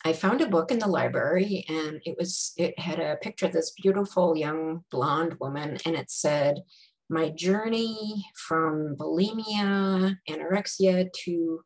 [0.05, 3.53] I found a book in the library and it was, it had a picture of
[3.53, 6.63] this beautiful young blonde woman and it said,
[7.09, 11.61] my journey from bulimia, anorexia to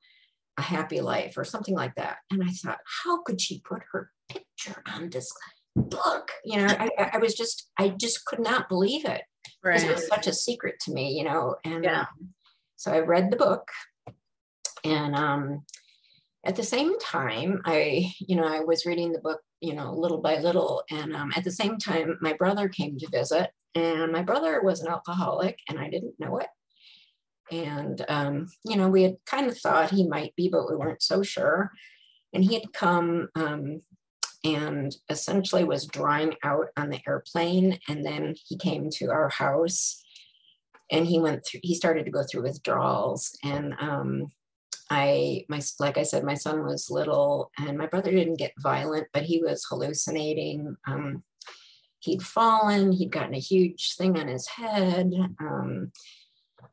[0.57, 2.17] a happy life or something like that.
[2.31, 5.31] And I thought, how could she put her picture on this
[5.75, 6.31] book?
[6.43, 9.21] You know, I, I- was just, I just could not believe it.
[9.63, 11.55] 'cause It right was such a secret to me, you know.
[11.63, 12.01] And Yeah.
[12.01, 12.33] um,
[12.75, 13.67] so I read the book,
[14.83, 15.65] and um,
[16.45, 20.21] at the same time, I, you know, I was reading the book, you know, little
[20.21, 24.21] by little, and um, at the same time, my brother came to visit, and my
[24.21, 26.47] brother was an alcoholic, and I didn't know it.
[27.51, 31.01] And um, you know, we had kind of thought he might be, but we weren't
[31.01, 31.71] so sure.
[32.33, 33.81] And he had come um,
[34.43, 40.03] and essentially was drying out on the airplane, and then he came to our house
[40.91, 44.27] and he went through he started to go through withdrawals and um
[44.89, 49.07] i my like i said my son was little and my brother didn't get violent
[49.13, 51.23] but he was hallucinating um
[51.99, 55.91] he'd fallen he'd gotten a huge thing on his head um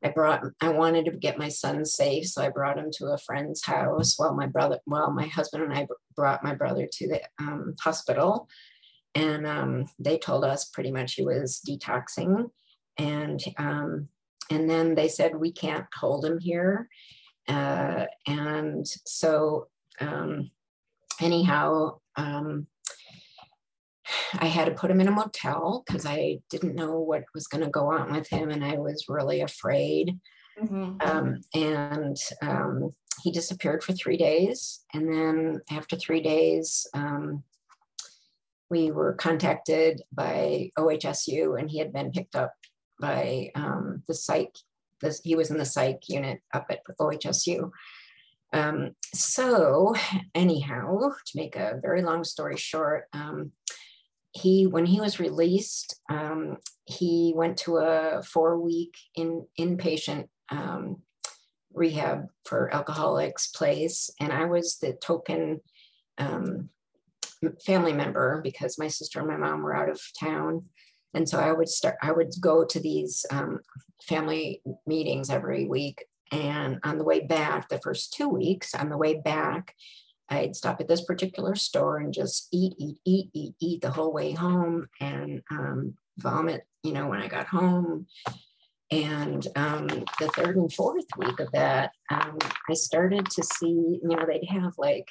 [0.05, 3.19] I brought, I wanted to get my son safe, so I brought him to a
[3.19, 7.21] friend's house while my brother, while my husband and I brought my brother to the
[7.39, 8.49] um, hospital.
[9.15, 12.51] And um, they told us pretty much he was detoxing
[12.99, 14.09] and um,
[14.51, 16.89] and then they said we can't hold him here
[17.49, 19.69] uh, and so
[20.01, 20.51] um,
[21.21, 22.67] anyhow um,
[24.35, 27.65] i had to put him in a motel because i didn't know what was going
[27.65, 30.19] to go on with him and i was really afraid
[30.61, 31.03] Mhm.
[31.03, 34.85] um, and um, he disappeared for three days.
[34.93, 37.43] And then after three days, um,
[38.71, 42.55] we were contacted by OHSU, and he had been picked up
[43.01, 44.55] by um, the psych.
[45.03, 47.71] This, he was in the psych unit up at OHSU.
[48.53, 49.95] Um, so
[50.35, 53.53] anyhow, to make a very long story short, um,
[54.33, 61.03] he when he was released, um, he went to a four week in inpatient um,
[61.73, 65.61] rehab for alcoholics place, and I was the token
[66.19, 66.71] um,
[67.65, 70.67] family member because my sister and my mom were out of town.
[71.15, 73.61] And so I would start, I would go to these um,
[74.03, 76.05] family meetings every week.
[76.31, 79.75] And on the way back, the first two weeks, on the way back,
[80.31, 84.13] I'd stop at this particular store and just eat, eat, eat, eat, eat the whole
[84.13, 88.07] way home and um, vomit, you know, when I got home.
[88.91, 94.01] And um, the third and fourth week of that, um, I started to see, you
[94.05, 95.09] know, they'd have like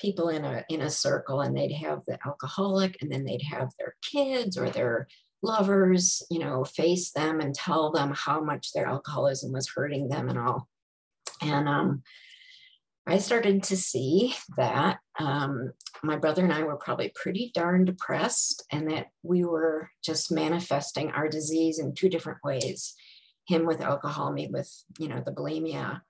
[0.00, 3.70] people in a in a circle and they'd have the alcoholic and then they'd have
[3.78, 5.06] their kids or their
[5.42, 10.28] lovers you know face them and tell them how much their alcoholism was hurting them
[10.28, 10.68] and all.
[11.42, 12.02] And um,
[13.06, 18.64] i started to see that um, my brother and i were probably pretty darn depressed
[18.70, 22.94] and that we were just manifesting our disease in two different ways.
[23.46, 26.02] Him with alcohol me with you know the bulimia.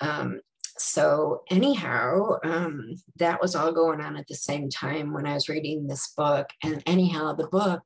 [0.00, 0.40] Um,
[0.80, 5.48] so anyhow um, that was all going on at the same time when i was
[5.48, 6.48] reading this book.
[6.62, 7.82] And anyhow the book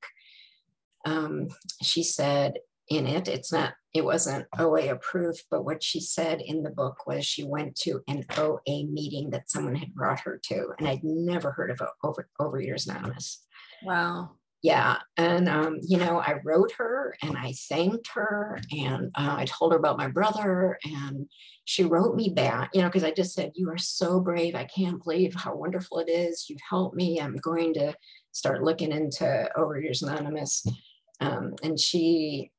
[1.04, 1.48] um,
[1.82, 2.54] she said
[2.88, 7.06] in it it's not it wasn't oa approved but what she said in the book
[7.06, 10.68] was she went to an oa meeting that someone had brought her to.
[10.78, 13.44] And i'd never heard of over overeaters anonymous.
[13.84, 19.34] Wow yeah and um, you know i wrote her and i thanked her and uh,
[19.38, 21.26] i told her about my brother and
[21.64, 24.64] she wrote me back you know because i just said you are so brave i
[24.64, 27.94] can't believe how wonderful it is you've helped me i'm going to
[28.32, 30.66] start looking into overeaters anonymous.
[31.20, 32.50] Um, and she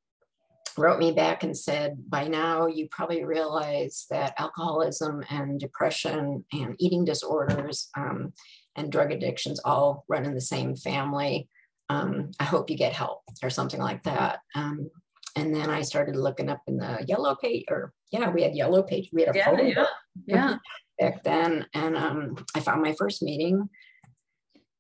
[0.78, 6.76] wrote me back and said by now you probably realize that alcoholism and depression and
[6.80, 8.34] eating disorders um,
[8.76, 11.48] and drug addictions all run in the same family
[11.90, 14.40] um, I hope you get help or something like that.
[14.56, 14.90] Um,
[15.36, 18.84] and then I started looking up in the yellow page, or yeah, we had yellow
[18.84, 19.10] page.
[19.12, 19.86] We had a yeah, photo yeah,
[20.28, 20.56] yeah.
[21.00, 23.68] back then, and um, I found my first meeting,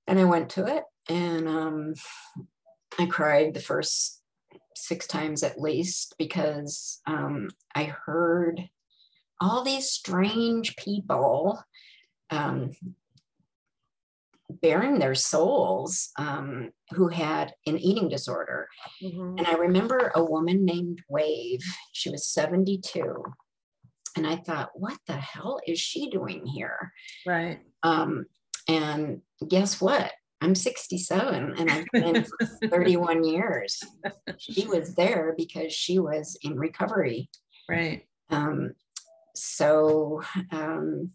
[0.08, 1.94] and I went to it, and um,
[3.00, 4.22] I cried the first
[4.76, 8.62] six times at least because um, I heard
[9.42, 11.64] all these strange people
[12.30, 12.72] um,
[14.64, 18.70] bearing their souls um, who had an eating disorder.
[19.04, 19.38] Mm-hmm.
[19.38, 23.24] And I remember a woman named Wave, she was 72.
[24.16, 26.94] And I thought, what the hell is she doing here?
[27.28, 27.60] Right.
[27.84, 28.26] Um,
[28.70, 30.12] and guess what?
[30.42, 33.82] I'm 67 and I've been for 31 years.
[34.38, 37.30] She was there because she was in recovery.
[37.70, 38.06] Right.
[38.30, 38.74] Um,
[39.36, 40.22] so
[40.52, 41.12] um,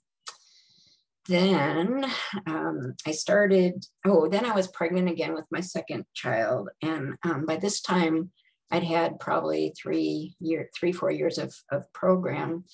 [1.29, 2.05] then
[2.47, 6.71] um, I started, oh, then I was pregnant again with my second child.
[6.83, 8.31] And um, by this time,
[8.71, 12.65] I'd had probably three year, three, four years of, of program.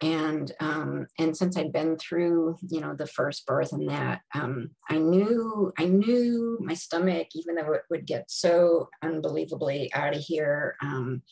[0.00, 4.70] And um, and since I'd been through, you know, the first birth and that, um,
[4.90, 10.20] I knew I knew my stomach, even though it would get so unbelievably out of
[10.20, 11.22] here, um,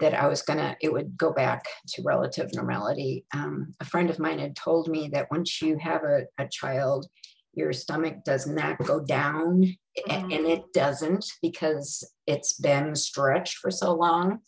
[0.00, 3.24] that I was gonna, it would go back to relative normality.
[3.34, 7.06] Um, a friend of mine had told me that once you have a, a child,
[7.54, 10.30] your stomach does not go down, mm-hmm.
[10.30, 14.40] and it doesn't because it's been stretched for so long.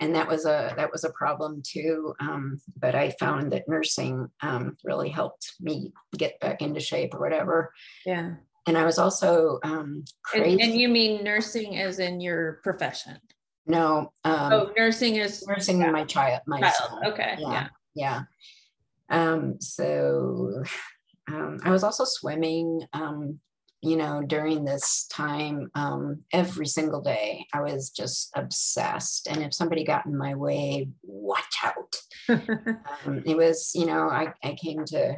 [0.00, 2.14] And that was a that was a problem too.
[2.20, 7.20] Um, but I found that nursing um, really helped me get back into shape or
[7.20, 7.72] whatever.
[8.06, 8.36] Yeah.
[8.66, 10.52] And I was also um, crazy.
[10.52, 13.18] And, and you mean nursing as in your profession?
[13.70, 14.12] No.
[14.24, 15.90] Um, oh, nursing is nursing yeah.
[15.90, 16.40] my child.
[16.46, 16.74] My child.
[16.76, 17.06] Son.
[17.06, 17.36] Okay.
[17.38, 17.48] Yeah.
[17.50, 17.68] Yeah.
[17.94, 18.22] yeah.
[19.10, 20.64] Um, so
[21.28, 23.38] um, I was also swimming, um,
[23.80, 27.46] you know, during this time, um, every single day.
[27.54, 29.28] I was just obsessed.
[29.28, 31.96] And if somebody got in my way, watch out.
[32.28, 35.16] um, it was, you know, I, I came to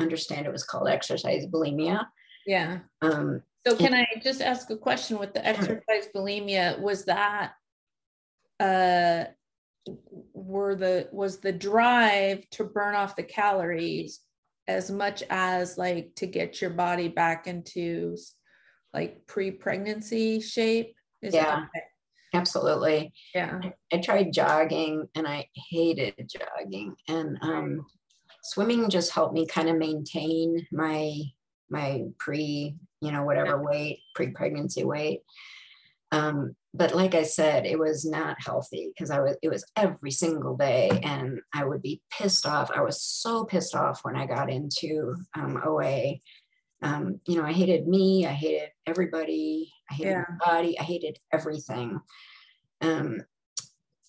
[0.00, 2.06] understand it was called exercise bulimia.
[2.46, 2.78] Yeah.
[3.02, 6.80] Um, so can I just ask a question with the exercise bulimia?
[6.80, 7.52] Was that
[8.60, 9.24] uh,
[10.34, 14.20] were the was the drive to burn off the calories
[14.68, 18.16] as much as like to get your body back into
[18.92, 20.94] like pre-pregnancy shape?
[21.22, 21.66] Is yeah.
[22.34, 23.12] absolutely.
[23.34, 23.60] Yeah.
[23.62, 27.84] I, I, tried jogging and i hated jogging and um,
[28.42, 31.14] swimming just helped me kind of maintain my
[31.68, 33.56] my pre you know whatever yeah.
[33.56, 35.20] weight pre-pregnancy weight
[36.12, 40.10] Um, but like I said, it was not healthy because I was it was every
[40.10, 42.70] single day, and I would be pissed off.
[42.70, 46.16] I was so pissed off when I got into um, OA.
[46.82, 48.26] Um, you know, I hated me.
[48.26, 49.72] I hated everybody.
[49.90, 50.24] I hated yeah.
[50.28, 50.78] my body.
[50.78, 52.00] I hated everything.
[52.80, 53.22] Um,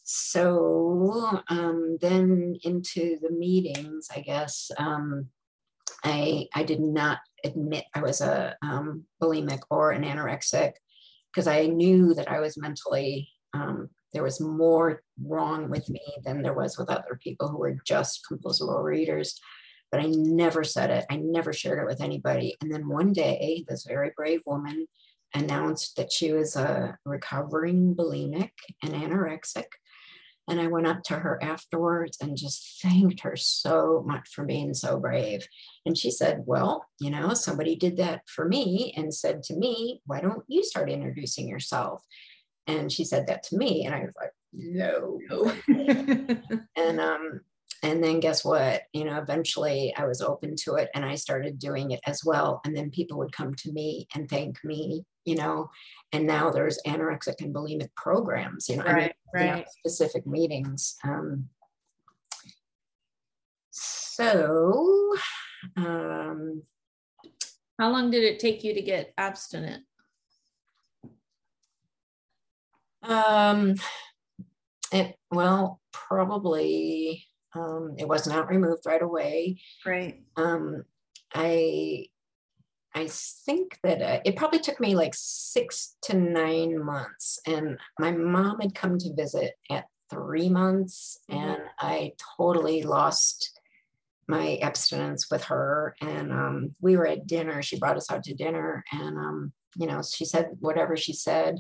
[0.04, 5.28] so um, then into the meetings, I guess um,
[6.04, 10.74] I I did not admit I was a um, bulimic or an anorexic
[11.34, 16.42] because I knew that I was mentally, um, there was more wrong with me than
[16.42, 19.40] there was with other people who were just compulsive readers.
[19.92, 21.06] But I never said it.
[21.10, 22.56] I never shared it with anybody.
[22.62, 24.88] And then one day, this very brave woman
[25.34, 28.52] announced that she was a recovering bulimic
[28.84, 29.66] and anorexic.
[30.52, 34.74] And I went up to her afterwards and just thanked her so much for being
[34.74, 35.48] so brave.
[35.86, 40.02] And she said, Well, you know, somebody did that for me and said to me,
[40.06, 42.04] Why don't you start introducing yourself?
[42.68, 43.86] And she said that to me.
[43.86, 45.22] And I was like, No.
[46.76, 47.40] and um,
[47.84, 48.84] and then guess what?
[48.94, 52.62] You know, eventually I was open to it and I started doing it as well.
[52.64, 55.70] And then people would come to me and thank me, you know,
[56.12, 59.46] and now there's anorexic and bulimic programs, you know, right, I mean, right.
[59.46, 60.96] You know, specific meetings.
[61.04, 61.50] Um,
[63.72, 65.16] so,
[65.78, 66.62] um,
[67.80, 69.84] how long did it take you to get abstinent?
[73.02, 73.76] Um,
[74.92, 77.26] it, well, probably
[77.56, 79.60] um, it was not removed right away.
[79.86, 80.22] Right.
[80.36, 80.84] Um,
[81.34, 82.08] I
[82.94, 88.12] I think that uh, it probably took me like six to nine months, and my
[88.12, 91.40] mom had come to visit at three months, mm-hmm.
[91.42, 93.60] and I totally lost
[94.28, 95.96] my abstinence with her.
[96.02, 97.62] And um, we were at dinner.
[97.62, 101.60] She brought us out to dinner, and um, you know, she said whatever she said,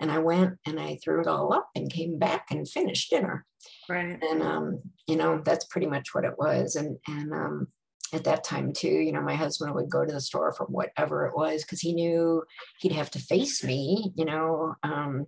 [0.00, 3.44] and I went and I threw it all up and came back and finished dinner.
[3.88, 4.18] Right.
[4.22, 6.76] And um, you know, that's pretty much what it was.
[6.76, 7.68] And and um,
[8.12, 11.26] at that time too, you know, my husband would go to the store for whatever
[11.26, 12.42] it was because he knew
[12.80, 14.74] he'd have to face me, you know.
[14.82, 15.26] Um,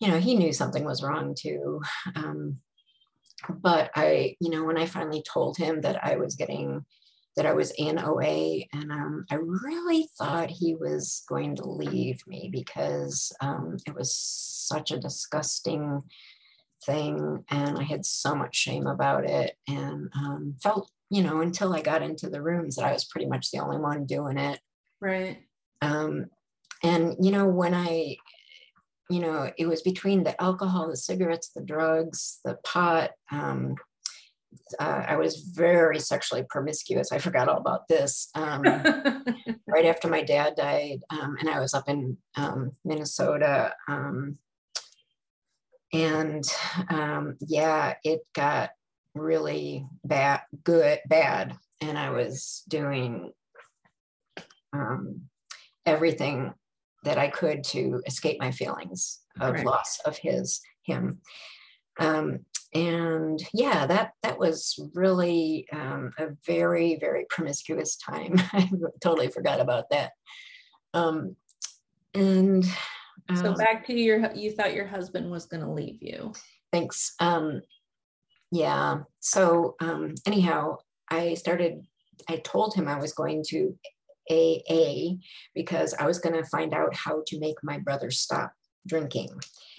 [0.00, 1.80] you know, he knew something was wrong too.
[2.16, 2.58] Um,
[3.48, 6.84] but I, you know, when I finally told him that I was getting
[7.40, 12.20] that I was in OA, and um, I really thought he was going to leave
[12.26, 16.02] me because um, it was such a disgusting
[16.84, 21.72] thing, and I had so much shame about it, and um, felt, you know, until
[21.72, 24.60] I got into the rooms that I was pretty much the only one doing it.
[25.00, 25.38] Right.
[25.80, 26.26] Um,
[26.82, 28.18] and you know, when I,
[29.08, 33.12] you know, it was between the alcohol, the cigarettes, the drugs, the pot.
[34.78, 37.12] Uh, I was very sexually promiscuous.
[37.12, 38.28] I forgot all about this.
[38.34, 38.62] Um,
[39.66, 43.72] right after my dad died, um, and I was up in um, Minnesota.
[43.88, 44.38] Um,
[45.92, 46.44] and
[46.88, 48.70] um, yeah, it got
[49.14, 51.56] really bad, good, bad.
[51.80, 53.32] And I was doing
[54.72, 55.22] um,
[55.86, 56.54] everything
[57.04, 59.66] that I could to escape my feelings of right.
[59.66, 61.20] loss of his, him.
[61.98, 62.40] Um,
[62.72, 68.34] and yeah, that that was really um, a very very promiscuous time.
[68.52, 70.12] I totally forgot about that.
[70.94, 71.36] Um,
[72.14, 72.64] and
[73.34, 76.32] so um, back to your, you thought your husband was going to leave you.
[76.72, 77.14] Thanks.
[77.20, 77.62] Um,
[78.50, 79.00] yeah.
[79.20, 80.78] So um, anyhow,
[81.10, 81.82] I started.
[82.28, 83.74] I told him I was going to
[84.30, 85.14] AA
[85.54, 88.52] because I was going to find out how to make my brother stop
[88.86, 89.30] drinking.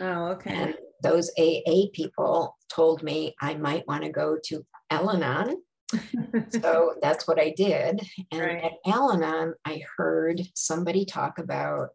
[0.01, 0.53] Oh, okay.
[0.53, 5.57] And those AA people told me I might want to go to Al Anon.
[6.49, 8.01] so that's what I did.
[8.31, 8.63] And right.
[8.63, 11.89] at Al Anon, I heard somebody talk about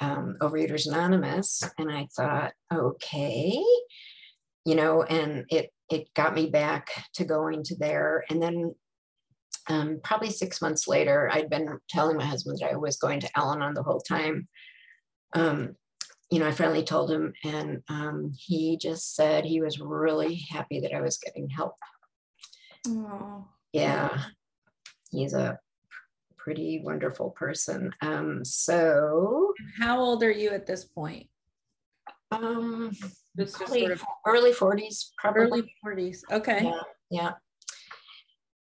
[0.00, 3.62] um, Overeaters Anonymous, and I thought, okay,
[4.64, 8.24] you know, and it it got me back to going to there.
[8.30, 8.74] And then
[9.68, 13.30] um, probably six months later, I'd been telling my husband that I was going to
[13.36, 14.48] Al Anon the whole time.
[15.34, 15.76] Um,
[16.34, 20.80] you know, I finally told him, and um, he just said he was really happy
[20.80, 21.74] that I was getting help.
[22.88, 23.44] Aww.
[23.72, 24.20] Yeah,
[25.12, 25.60] he's a
[26.36, 27.92] pretty wonderful person.
[28.00, 31.28] Um, so, how old are you at this point?
[32.32, 32.90] Um,
[33.38, 35.44] just sort of early 40s, probably.
[35.44, 36.18] Early 40s.
[36.32, 36.64] Okay.
[36.64, 36.80] Yeah.
[37.10, 37.32] yeah.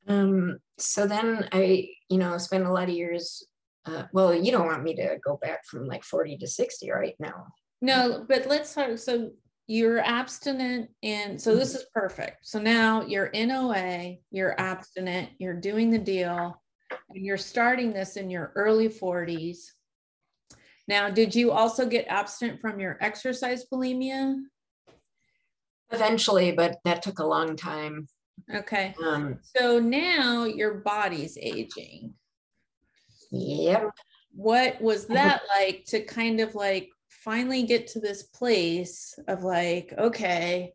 [0.08, 3.44] Um, so then I, you know, spent a lot of years
[3.86, 7.16] uh, well, you don't want me to go back from like 40 to 60 right
[7.20, 7.48] now.
[7.82, 8.98] No, but let's talk.
[8.98, 9.32] So
[9.68, 11.78] you're abstinent, and so this mm-hmm.
[11.78, 12.38] is perfect.
[12.44, 16.62] So now you're in OA, you're abstinent, you're doing the deal,
[17.10, 19.58] and you're starting this in your early 40s.
[20.88, 24.36] Now, did you also get abstinent from your exercise bulimia?
[25.92, 28.08] Eventually, but that took a long time.
[28.54, 28.94] Okay.
[29.04, 32.14] Um, So now your body's aging.
[33.36, 33.92] Yep.
[34.34, 39.94] What was that like to kind of like finally get to this place of like,
[39.98, 40.74] okay,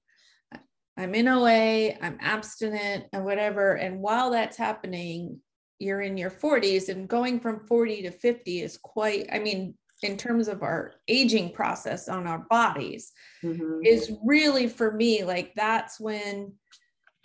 [0.96, 3.74] I'm in OA, I'm abstinent and whatever.
[3.74, 5.40] And while that's happening,
[5.78, 10.16] you're in your 40s and going from 40 to 50 is quite, I mean, in
[10.16, 13.86] terms of our aging process on our bodies, Mhm.
[13.86, 16.52] is really for me like that's when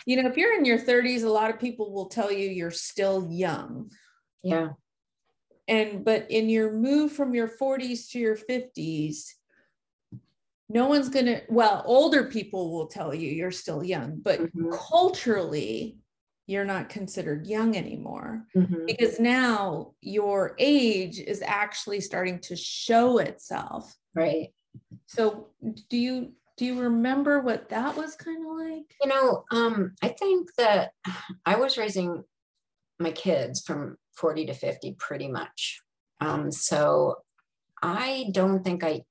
[0.06, 2.72] you know if you're in your 30s a lot of people will tell you you're
[2.72, 3.92] still young
[4.44, 4.70] Yeah.
[5.68, 9.34] And but in your move from your 40s to your 50s
[10.70, 14.72] no one's going to well older people will tell you you're still young but Mhm.
[14.72, 15.98] culturally
[16.48, 18.86] you're not considered young anymore Mhm.
[18.88, 24.54] because now your age is actually starting to show itself Right.
[25.08, 25.50] so
[25.90, 28.96] do you do you remember what that was kind of like?
[29.02, 30.92] You know, um, I think that
[31.46, 32.24] I was raising
[32.98, 35.82] my kids from 40 to 50 pretty much.
[36.22, 37.18] Um, so
[37.82, 39.02] I don't think I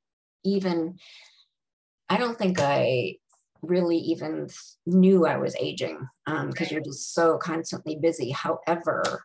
[0.44, 0.98] even,
[2.08, 3.16] I don't think I
[3.62, 4.48] really even
[4.86, 8.30] knew I was aging because you're just so constantly busy.
[8.30, 9.24] However,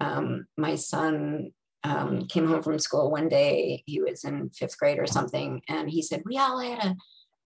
[0.00, 1.52] um, my son
[1.84, 5.88] um, came home from school one day, he was in fifth grade or something, and
[5.88, 6.96] he said, We all had to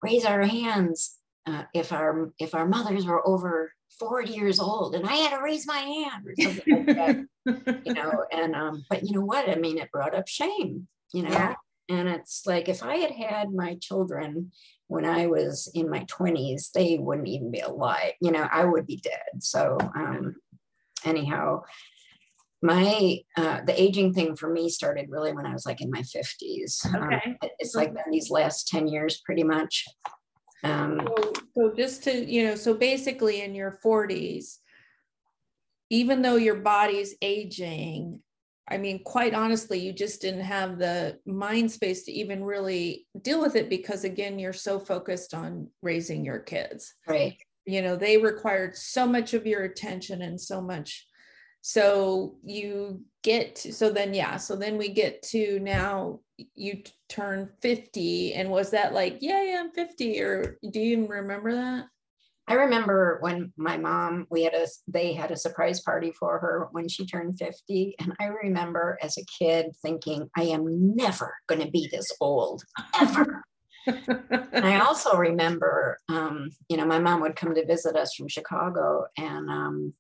[0.03, 1.17] raise our hands
[1.47, 5.43] uh, if our if our mothers were over 40 years old and I had to
[5.43, 6.97] raise my hand or something like
[7.47, 8.25] that, you know.
[8.33, 9.49] And um, but you know what?
[9.49, 11.31] I mean, it brought up shame, you know.
[11.31, 11.55] Yeah.
[11.91, 14.53] And it's like if I had had my children
[14.89, 18.13] when I was in my 20s, they wouldn't even be alive.
[18.21, 19.41] You know, I would be dead.
[19.43, 20.37] So um,
[21.05, 21.63] anyhow,
[22.63, 26.03] my uh, the aging thing for me started really when I was like in my
[26.03, 26.85] 50s.
[26.95, 27.37] Um, Okay.
[27.43, 29.87] it- it's like these last 10 years pretty much.
[30.65, 34.59] Um, So, so just to, you know, so basically in your 40s,
[35.91, 38.21] even though your body's aging,
[38.71, 43.41] I mean, quite honestly, you just didn't have the mind space to even really deal
[43.41, 46.95] with it because, again, you're so focused on raising your kids.
[47.07, 47.37] right.
[47.65, 51.07] You know, they required so much of your attention and so much.
[51.61, 56.21] So you get to, so then, yeah, so then we get to now
[56.55, 58.35] you turn 50.
[58.35, 60.21] And was that like, yeah, yeah, I'm 50?
[60.21, 61.87] Or do you remember that?
[62.49, 66.69] I remember when my mom, we had a, they had a surprise party for her
[66.73, 67.97] when she turned 50.
[68.01, 72.63] And I remember as a kid thinking, I am never going to be this old,
[72.99, 73.45] ever.
[73.87, 78.29] and I also remember, um, you know, my mom would come to visit us from
[78.29, 79.95] Chicago, and um,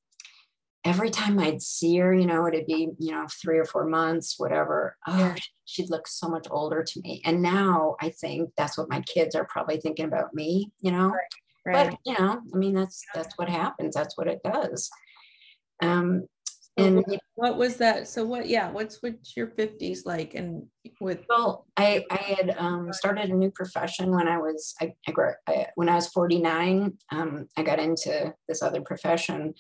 [0.88, 4.34] every time I'd see her, you know, it'd be, you know, three or four months,
[4.38, 4.96] whatever.
[5.06, 5.34] Oh, Yeah.
[5.66, 7.20] she'd look so much older to me.
[7.26, 11.12] And now I think that's what my kids are probably thinking about me, you know.
[11.66, 11.90] right.
[11.90, 13.94] But you know, I mean, that's that's what happens.
[13.94, 14.88] That's what it does.
[15.82, 16.26] Um,
[16.78, 18.08] and what, what was that?
[18.08, 20.64] So what, yeah, what's what's your 50s like and
[21.00, 25.12] with Well, I, I had um, started a new profession when I was I, I,
[25.46, 26.96] I when I was 49.
[27.12, 29.54] Um, I got into this other profession.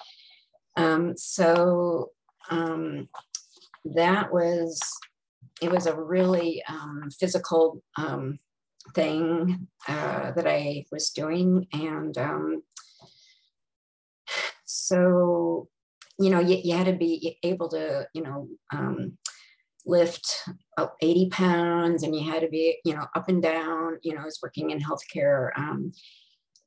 [0.78, 2.12] Um, so
[2.50, 3.08] um,
[3.84, 4.80] that was
[5.60, 8.38] it was a really um, physical um,
[8.94, 12.62] thing uh, that I was doing, and um,
[14.64, 15.68] so
[16.18, 19.18] you know you, you had to be able to you know um,
[19.84, 20.44] lift
[21.00, 24.24] 80 pounds and you had to be you know up and down you know i
[24.24, 25.50] was working in healthcare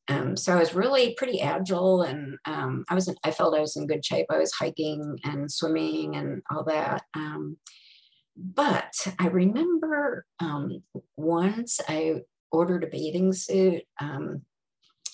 [0.08, 3.60] um, so i was really pretty agile and um, i was in, i felt i
[3.60, 4.28] was in good shape.
[4.30, 7.04] I was hiking and swimming and all that.
[7.16, 7.58] Um,
[8.36, 10.84] but i remember um,
[11.18, 12.22] once i
[12.52, 14.41] ordered a bathing suit um,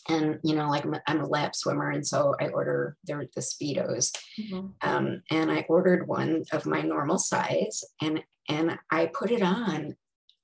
[0.09, 3.27] and you know like I'm a, I'm a lap swimmer and so i order the,
[3.35, 4.11] the speedos.
[4.81, 9.95] Um, and I ordered one of my normal size, and and I put it on,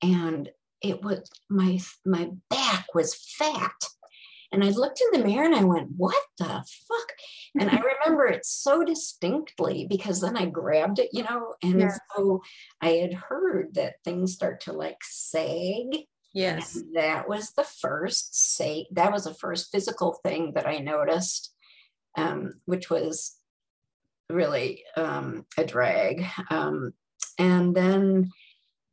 [0.02, 0.50] and
[0.82, 3.72] it was my my back was fat,
[4.54, 6.46] and I looked in the mirror and I went, "What the
[6.88, 7.12] fuck?"
[7.60, 11.98] And I remember it so distinctly because then I grabbed it, you know, and Yeah.
[12.16, 12.42] so
[12.82, 16.08] I had heard that things start to like sag.
[16.34, 20.78] yes And that was the first say that was the first physical thing that I
[20.80, 21.54] noticed,
[22.18, 23.36] um, which was
[24.30, 26.26] really um, a drag.
[26.50, 26.94] Um,
[27.38, 28.32] and then,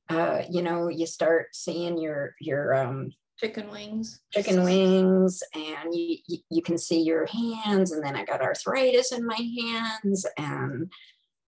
[0.09, 6.19] uh, you know, you start seeing your your um, chicken wings chicken wings, and you,
[6.51, 7.93] you can see your hands.
[7.93, 10.93] And then I got arthritis in my hands, and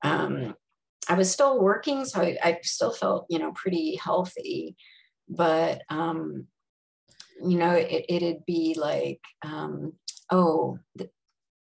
[0.04, 0.56] um,
[1.10, 4.76] I was still working, so I, I, still felt, you know, pretty healthy.
[5.28, 6.48] But, um,
[7.44, 9.94] you know, it, it'd be like, um,
[10.32, 10.80] oh,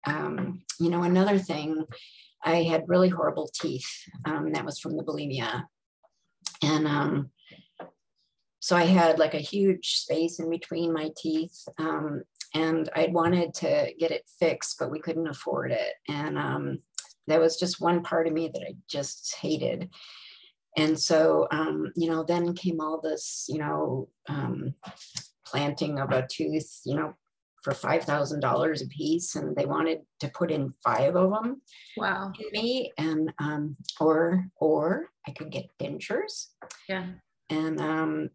[0.07, 1.85] um, you know, another thing,
[2.43, 3.91] I had really horrible teeth.
[4.25, 5.65] Um, that was from the bulimia.
[6.63, 7.31] And um,
[8.61, 11.67] so I had like a huge space in between my teeth.
[11.79, 12.23] Um,
[12.55, 15.95] and I'd wanted to get it fixed, but we couldn't afford it.
[16.09, 16.79] And um,
[17.27, 19.91] that was just one part of me that I just hated.
[20.77, 24.75] And so, um, you know, then came all this, you know, um,
[25.45, 27.15] planting of a tooth, you know,
[27.63, 29.35] for $5,000 a piece.
[29.35, 31.61] And they wanted to put in five of them.
[31.97, 32.33] Wow.
[32.39, 36.47] In me and, um, or, or I could get dentures.
[36.89, 37.07] Yeah.
[37.51, 38.31] And, um,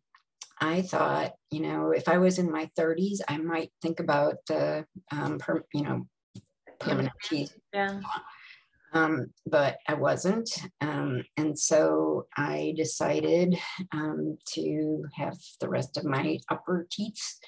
[0.61, 4.85] I thought, you know, if I was in my 30s, I might think about the,
[5.11, 6.07] um, per, you know,
[6.79, 7.55] permanent teeth.
[7.73, 7.99] Yeah.
[8.93, 10.49] Um, but I wasn't.
[10.79, 13.57] Um, and so I decided
[13.91, 17.39] um, to have the rest of my upper teeth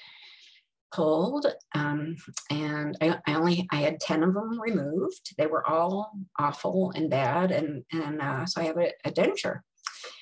[0.92, 1.46] pulled.
[1.76, 2.16] Um,
[2.50, 5.36] and I, I, only, I had 10 of them removed.
[5.38, 7.52] They were all awful and bad.
[7.52, 9.60] And, and uh, so I have a, a denture.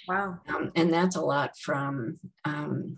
[0.07, 0.39] Wow.
[0.49, 2.97] Um, and that's a lot from, um,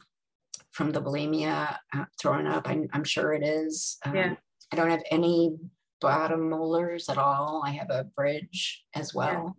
[0.71, 2.67] from the bulimia uh, throwing up.
[2.67, 3.97] I'm, I'm sure it is.
[4.13, 4.35] yeah.
[4.71, 5.55] I don't have any
[6.01, 7.63] bottom molars at all.
[7.65, 9.55] I have a bridge as well.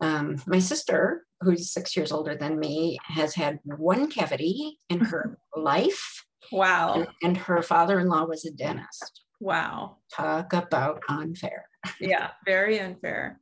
[0.00, 0.16] Yeah.
[0.18, 5.38] Um, my sister, who's six years older than me, has had one cavity in her
[5.56, 6.24] life.
[6.52, 6.94] Wow.
[6.94, 9.22] And, and her father in law was a dentist.
[9.40, 9.98] Wow.
[10.12, 11.66] Talk about unfair.
[12.00, 13.40] yeah, very unfair.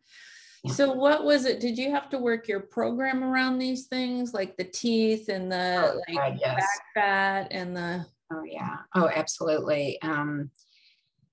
[0.68, 1.60] So, what was it?
[1.60, 5.92] Did you have to work your program around these things, like the teeth and the
[5.92, 6.56] oh, like God, yes.
[6.56, 8.06] back fat and the?
[8.32, 8.76] Oh yeah.
[8.94, 10.00] Oh, absolutely.
[10.00, 10.50] Um,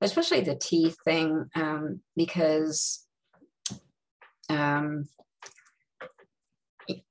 [0.01, 3.05] especially the teeth thing, um, because
[4.49, 5.07] um,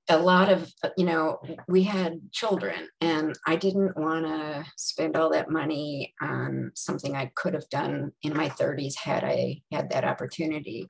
[0.09, 5.31] a lot of, you know, we had children and I didn't want to spend all
[5.31, 10.05] that money on something I could have done in my 30s had I had that
[10.05, 10.89] opportunity.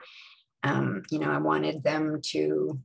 [0.62, 2.78] Um, you know, I wanted them to,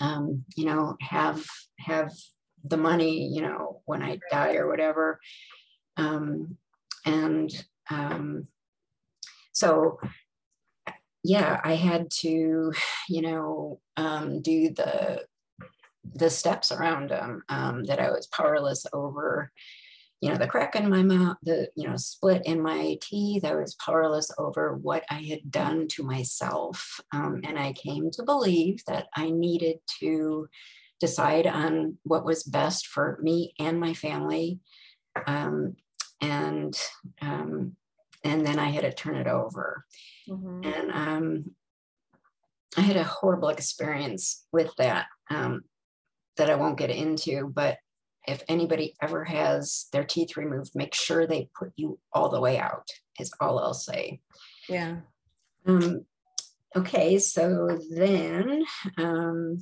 [0.00, 1.44] um, you know, have
[1.78, 2.12] have
[2.64, 5.20] the money, you know, when I die or whatever.
[5.96, 6.56] Um,
[7.04, 7.50] and
[7.90, 8.48] um,
[9.52, 9.98] so
[11.22, 12.72] yeah, I had to,
[13.08, 15.24] you know, um, do the
[16.14, 19.50] the steps around them um, that I was powerless over.
[20.20, 23.44] You know, the crack in my mouth, the you know split in my teeth.
[23.44, 28.22] I was powerless over what I had done to myself, um, and I came to
[28.22, 30.48] believe that I needed to
[31.00, 34.60] decide on what was best for me and my family.
[35.26, 35.76] Um,
[36.20, 36.74] and
[37.20, 37.76] um,
[38.22, 39.84] and then I had to turn it over.
[40.28, 40.64] Mm-hmm.
[40.64, 41.44] And um,
[42.76, 45.62] I had a horrible experience with that um,
[46.36, 47.52] that I won't get into.
[47.54, 47.76] But
[48.26, 52.58] if anybody ever has their teeth removed, make sure they put you all the way
[52.58, 52.88] out.
[53.20, 54.20] Is all I'll say.
[54.68, 54.96] Yeah.
[55.66, 56.04] Um,
[56.76, 58.64] okay, so then
[58.98, 59.58] um,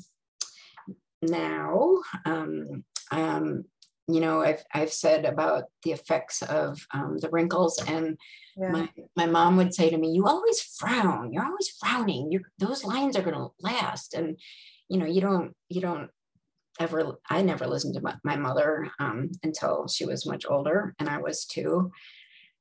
[1.23, 3.65] now um, um,
[4.09, 8.19] you know I've, I've said about the effects of um, the wrinkles and
[8.57, 8.71] yeah.
[8.71, 12.85] my, my mom would say to me you always frown you're always frowning you're, those
[12.85, 14.39] lines are going to last and
[14.89, 16.11] you know you don't you don't
[16.81, 21.09] ever i never listened to my, my mother um, until she was much older and
[21.09, 21.91] i was too.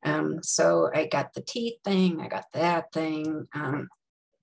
[0.04, 3.88] Um, so i got the teeth thing i got that thing um,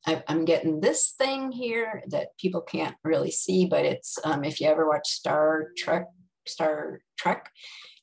[0.07, 4.61] I, am getting this thing here that people can't really see, but it's um, if
[4.61, 6.07] you ever watch Star Trek
[6.47, 7.51] Star Trek,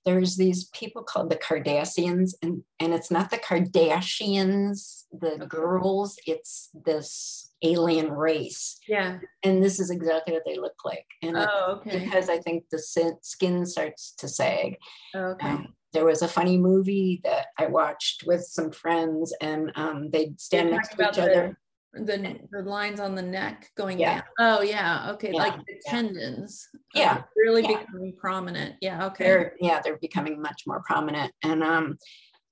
[0.06, 6.70] there's these people called the Cardassians, and, and it's not the Kardashians, the girls, it's
[6.86, 8.78] this alien race.
[8.88, 9.20] Yeah.
[9.44, 11.08] And this is exactly what they look like.
[11.22, 12.00] And oh, okay.
[12.00, 12.80] because I think the
[13.22, 14.78] skin starts to sag.
[15.16, 15.50] okay.
[15.50, 20.40] Um, there was a funny movie that I watched with some friends, and um, they'd
[20.42, 21.58] stand next to each other
[21.96, 24.16] the the lines on the neck going yeah.
[24.16, 24.24] down.
[24.40, 25.38] Oh yeah, okay, yeah.
[25.38, 26.68] like the tendons.
[26.94, 27.80] Yeah, really yeah.
[27.80, 28.76] becoming prominent.
[28.82, 29.24] Yeah, okay.
[29.24, 31.32] They're, yeah, they're becoming much more prominent.
[31.44, 31.98] And um,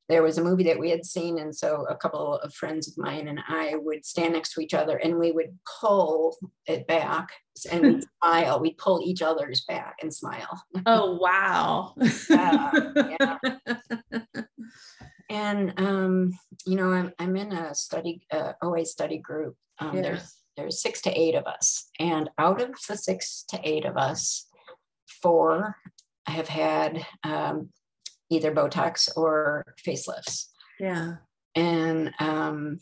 [0.10, 2.97] there was a movie that we had seen, and so a couple of friends of
[2.97, 6.38] mine and I would stand next to each other, and we would pull
[6.68, 7.30] it back
[7.72, 8.60] and we'd smile.
[8.60, 10.64] We'd pull each other's back and smile.
[10.86, 11.93] Oh wow!
[12.30, 12.72] yeah,
[13.20, 13.38] yeah.
[15.30, 16.32] and um,
[16.66, 20.01] you know i'm, I'm in a study uh, oa study group um, yeah.
[20.01, 23.97] there's there's six to eight of us and out of the six to eight of
[23.97, 24.47] us
[25.22, 25.78] four
[26.28, 27.70] have had um,
[28.34, 30.47] either botox or facelifts
[30.79, 31.15] yeah
[31.55, 32.79] and um,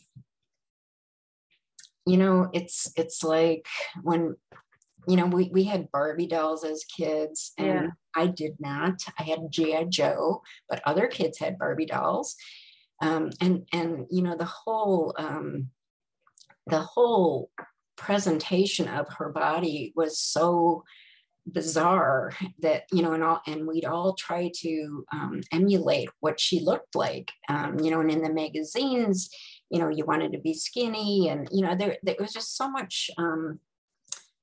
[2.06, 3.66] you know, it's it's like
[4.02, 4.36] when
[5.08, 7.88] you know, we, we had Barbie dolls as kids, and yeah.
[8.16, 9.02] I did not.
[9.18, 9.84] I had G.I.
[9.84, 12.36] Joe, but other kids had Barbie dolls.
[13.00, 15.70] Um, and and you know, the whole um,
[16.66, 17.50] the whole
[17.96, 20.84] presentation of her body was so
[21.46, 26.60] bizarre that you know and all and we'd all try to um, emulate what she
[26.60, 29.28] looked like um, you know and in the magazines
[29.68, 32.70] you know you wanted to be skinny and you know there, there was just so
[32.70, 33.58] much um,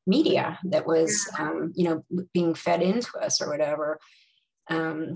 [0.06, 4.00] media that was um, you know being fed into us or whatever.
[4.70, 5.16] Um,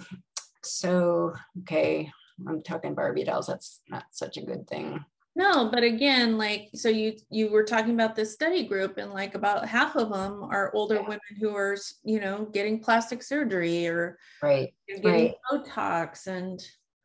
[0.66, 2.10] so okay
[2.48, 5.04] i'm talking barbie dolls that's not such a good thing
[5.36, 9.34] no, but again, like so you you were talking about this study group and like
[9.34, 11.02] about half of them are older yeah.
[11.02, 15.34] women who are, you know, getting plastic surgery or right getting right.
[15.52, 16.64] Botox and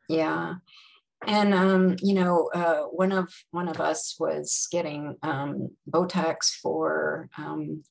[0.09, 0.55] yeah.
[1.27, 7.31] And um, you know, uh, one of one of us was getting um, Botox for
[7.39, 7.83] um,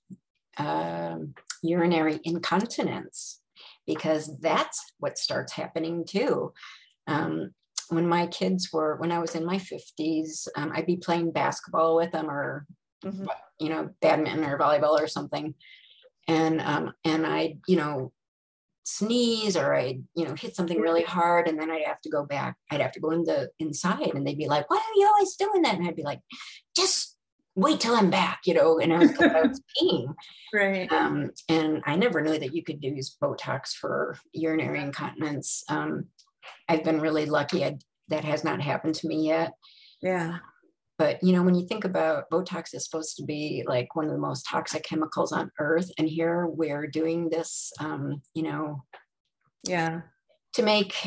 [0.58, 1.18] uh,
[1.64, 3.42] urinary incontinence
[3.88, 6.54] because that's what starts happening too.
[7.08, 7.52] Um,
[7.90, 11.96] when my kids were when i was in my 50s um, i'd be playing basketball
[11.96, 12.66] with them or
[13.04, 13.26] mm-hmm.
[13.60, 15.54] you know badminton or volleyball or something.
[16.28, 18.12] And um, and i you know
[18.84, 22.24] sneeze or i'd you know hit something really hard and then i'd have to go
[22.24, 25.06] back i'd have to go in the inside and they'd be like why are you
[25.06, 26.22] always doing that and i'd be like
[26.74, 27.18] just
[27.56, 30.14] wait till i'm back you know and i was, I was peeing
[30.54, 30.90] right.
[30.90, 35.64] Um, and i never knew that you could use botox for urinary incontinence.
[35.68, 36.06] Um,
[36.68, 37.64] I've been really lucky.
[37.64, 37.78] I,
[38.10, 39.54] that has not happened to me yet.
[40.02, 40.38] Yeah.
[40.98, 44.12] But you know, when you think about Botox is supposed to be like one of
[44.12, 48.84] the most toxic chemicals on earth, and here we're doing this, um, you know,
[49.64, 50.02] yeah,
[50.54, 51.06] to make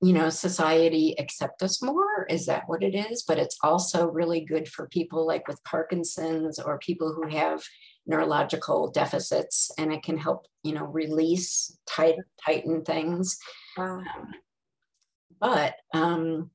[0.00, 2.24] you know society accept us more.
[2.30, 3.24] Is that what it is?
[3.26, 7.64] But it's also really good for people like with Parkinson's or people who have
[8.06, 12.14] neurological deficits, and it can help you know release, tight,
[12.46, 13.36] tighten things.
[13.76, 13.98] Wow.
[13.98, 14.34] Um,
[15.40, 16.50] but um,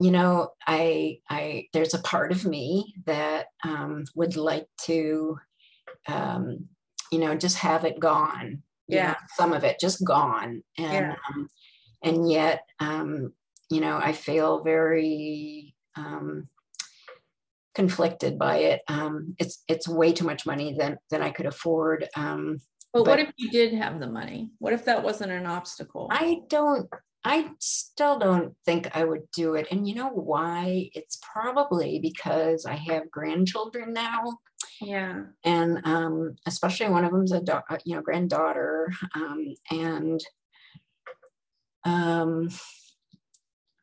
[0.00, 5.38] you know, I I there's a part of me that um, would like to,
[6.08, 6.68] um,
[7.12, 8.62] you know, just have it gone.
[8.86, 11.14] Yeah, know, some of it just gone, and yeah.
[11.30, 11.48] um,
[12.02, 13.32] and yet, um,
[13.70, 16.48] you know, I feel very um,
[17.74, 18.82] conflicted by it.
[18.88, 22.08] Um, it's it's way too much money than than I could afford.
[22.16, 22.58] Um,
[22.92, 24.50] but, but what if you did have the money?
[24.58, 26.08] What if that wasn't an obstacle?
[26.10, 26.88] I don't
[27.24, 29.66] I still don't think I would do it.
[29.70, 30.90] And you know why?
[30.92, 34.38] It's probably because I have grandchildren now.
[34.80, 35.22] Yeah.
[35.42, 38.92] And um, especially one of them's a uh, you know granddaughter.
[39.14, 40.20] Um, and
[41.84, 42.50] um,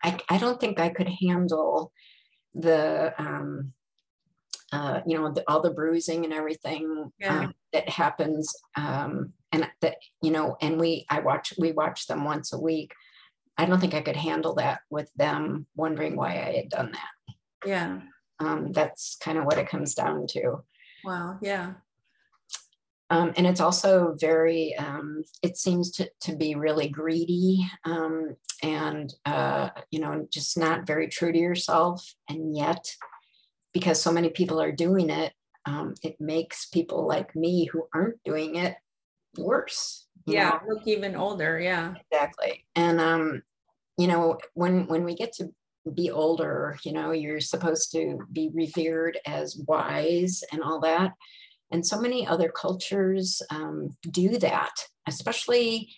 [0.03, 1.91] I, I don't think I could handle
[2.53, 3.73] the um,
[4.71, 7.41] uh, you know the, all the bruising and everything yeah.
[7.41, 12.23] um, that happens um, and that you know and we i watch we watch them
[12.23, 12.93] once a week
[13.57, 17.35] I don't think I could handle that with them wondering why I had done that.
[17.65, 17.99] Yeah.
[18.39, 20.63] Um, that's kind of what it comes down to.
[21.03, 21.37] Wow.
[21.41, 21.73] Yeah.
[23.11, 29.13] Um, and it's also very, um, it seems to, to be really greedy um, and,
[29.25, 32.15] uh, you know, just not very true to yourself.
[32.29, 32.95] And yet,
[33.73, 35.33] because so many people are doing it,
[35.65, 38.75] um, it makes people like me who aren't doing it
[39.37, 40.07] worse.
[40.25, 40.75] yeah, know?
[40.75, 41.59] look even older.
[41.59, 42.65] Yeah, exactly.
[42.75, 43.43] And um,
[43.97, 45.49] you know, when when we get to
[45.93, 51.13] be older, you know, you're supposed to be revered as wise and all that.
[51.71, 54.71] And so many other cultures um, do that,
[55.07, 55.89] especially,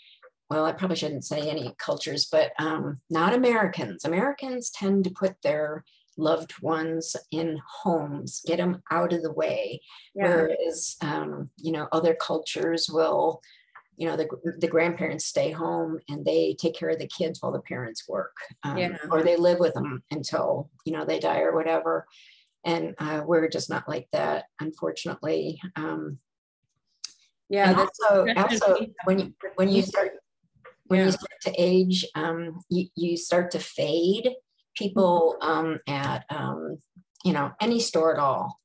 [0.50, 4.06] well, I probably shouldn't say any cultures, but um, not Americans.
[4.06, 5.84] Americans tend to put their
[6.18, 9.82] loved ones in homes, get them out of the way.
[10.16, 10.28] Yeah.
[10.28, 13.42] Whereas, um, you know, other cultures will
[13.96, 14.28] you know the,
[14.60, 18.36] the grandparents stay home and they take care of the kids while the parents work
[18.64, 18.98] um, yeah.
[19.12, 22.08] or they live with them until you know they die or whatever
[22.66, 26.18] and uh, we're just not like that unfortunately um,
[27.50, 30.14] yeah also also when you when you start
[30.88, 31.06] when yeah.
[31.06, 34.30] you start to age um, you, you start to fade
[34.76, 36.78] people um, at um,
[37.24, 38.60] you know any store at all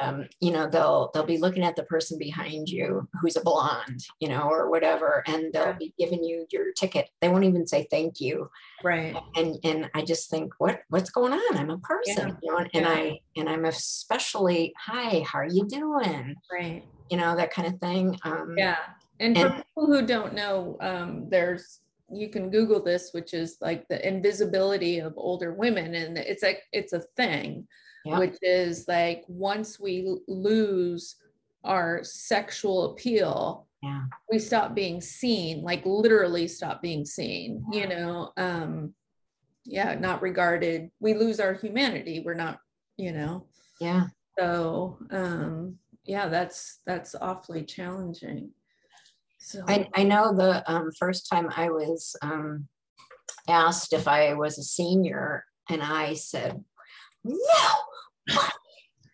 [0.00, 4.00] um, you know they'll they'll be looking at the person behind you who's a blonde
[4.18, 7.10] you know or whatever and they'll be giving you your ticket.
[7.20, 8.50] They won't even say thank you.
[8.82, 9.16] Right.
[9.36, 11.56] And and i just think what what's going on?
[11.56, 12.34] I'm a person yeah.
[12.42, 12.88] you know and, yeah.
[12.88, 16.34] i and i'm especially hi how are you doing?
[16.50, 16.84] Right.
[17.08, 18.78] You know that kind of thing um yeah.
[19.20, 21.80] And, and for people who don't know um there's
[22.10, 26.62] you can google this which is like the invisibility of older women and it's like
[26.72, 27.66] it's a thing
[28.04, 28.18] yeah.
[28.18, 31.16] which is like once we lose
[31.64, 34.02] our sexual appeal yeah.
[34.30, 37.80] we stop being seen like literally stop being seen yeah.
[37.80, 38.94] you know um
[39.64, 42.58] yeah not regarded we lose our humanity we're not
[42.96, 43.46] you know
[43.80, 44.06] yeah
[44.38, 48.50] so um yeah that's that's awfully challenging
[49.42, 52.68] so I, I know the um, first time I was um,
[53.48, 56.62] asked if I was a senior, and I said,
[57.24, 57.34] no,
[58.32, 58.52] what?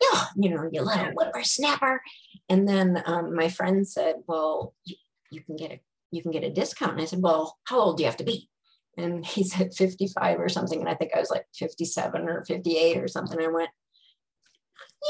[0.00, 2.00] No, you know, you little whippersnapper.
[2.48, 4.96] And then um, my friend said, well, you,
[5.30, 6.92] you can get a you can get a discount.
[6.92, 8.48] And I said, well, how old do you have to be?
[8.96, 10.80] And he said 55 or something.
[10.80, 13.40] And I think I was like 57 or 58 or something.
[13.40, 13.70] I went,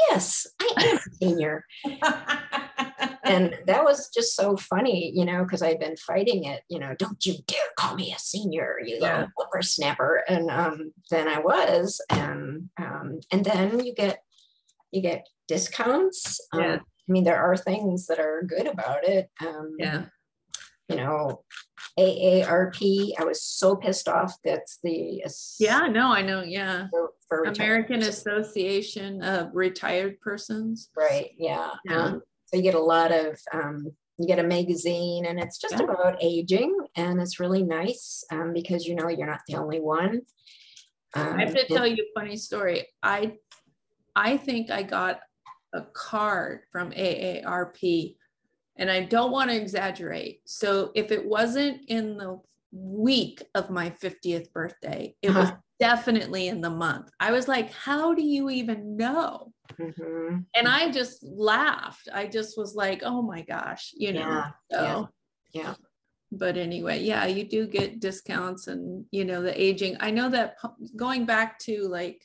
[0.08, 1.64] yes, I am a senior.
[3.24, 6.94] and that was just so funny, you know, because I'd been fighting it, you know,
[6.98, 9.12] don't you dare call me a senior, you yeah.
[9.12, 10.24] little whippersnapper.
[10.28, 14.22] And um, then I was, and um, and then you get
[14.90, 16.40] you get discounts.
[16.52, 16.76] Um, yeah.
[16.76, 19.30] I mean, there are things that are good about it.
[19.40, 20.04] Um, yeah.
[20.88, 21.44] You know,
[21.98, 23.12] AARP.
[23.18, 24.34] I was so pissed off.
[24.44, 25.22] That's the
[25.58, 25.86] yeah.
[25.90, 26.42] No, I know.
[26.42, 26.86] Yeah.
[26.90, 30.88] For, for American Association of Retired Persons.
[30.96, 31.30] Right.
[31.36, 31.70] Yeah.
[31.84, 32.04] yeah.
[32.04, 33.86] Um, so you get a lot of, um,
[34.18, 35.84] you get a magazine and it's just yeah.
[35.84, 40.22] about aging and it's really nice um, because you know you're not the only one.
[41.14, 42.86] I have to um, tell you a funny story.
[43.02, 43.34] I,
[44.16, 45.20] I think I got
[45.72, 48.16] a card from AARP
[48.76, 50.40] and I don't want to exaggerate.
[50.46, 52.40] So if it wasn't in the
[52.72, 57.10] week of my 50th birthday, it was definitely in the month.
[57.20, 59.52] I was like, how do you even know?
[59.78, 60.38] Mm-hmm.
[60.54, 62.08] And I just laughed.
[62.12, 64.20] I just was like, oh my gosh, you know.
[64.20, 64.50] Yeah.
[64.70, 65.08] So,
[65.52, 65.62] yeah.
[65.62, 65.74] yeah.
[66.30, 69.96] But anyway, yeah, you do get discounts and, you know, the aging.
[70.00, 70.56] I know that
[70.94, 72.22] going back to like,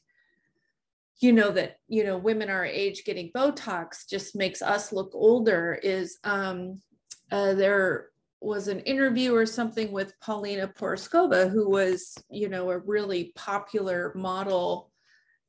[1.20, 5.80] you know, that, you know, women our age getting Botox just makes us look older
[5.82, 6.82] is um,
[7.32, 8.10] uh, there
[8.42, 14.12] was an interview or something with Paulina Porizkova, who was, you know, a really popular
[14.16, 14.92] model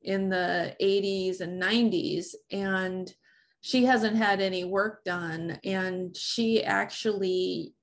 [0.05, 2.27] in the 80s and 90s.
[2.51, 3.13] And
[3.61, 5.59] she hasn't had any work done.
[5.63, 7.73] And she actually,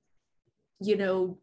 [0.79, 1.39] you know,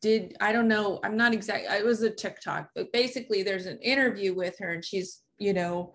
[0.00, 3.78] did, I don't know, I'm not exact, I was a TikTok, but basically there's an
[3.80, 5.94] interview with her and she's, you know,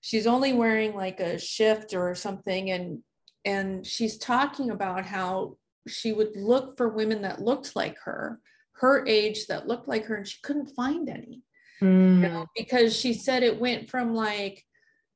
[0.00, 2.70] she's only wearing like a shift or something.
[2.70, 3.02] And
[3.44, 5.56] and she's talking about how
[5.86, 8.40] she would look for women that looked like her,
[8.72, 11.42] her age that looked like her, and she couldn't find any.
[11.82, 12.14] Mm.
[12.14, 14.64] You know, because she said it went from like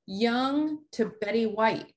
[0.07, 1.93] young to Betty White.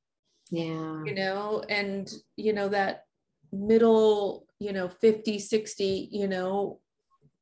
[0.50, 1.04] Yeah.
[1.06, 3.06] You know, and you know, that
[3.52, 6.80] middle, you know, 50, 60, you know,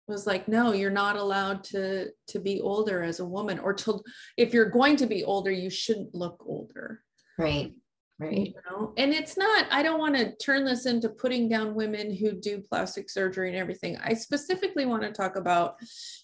[0.10, 4.02] was like no you're not allowed to to be older as a woman or to
[4.36, 7.04] if you're going to be older you shouldn't look older
[7.38, 7.74] right
[8.18, 11.76] right you know and it's not i don't want to turn this into putting down
[11.76, 15.76] women who do plastic surgery and everything i specifically want to talk about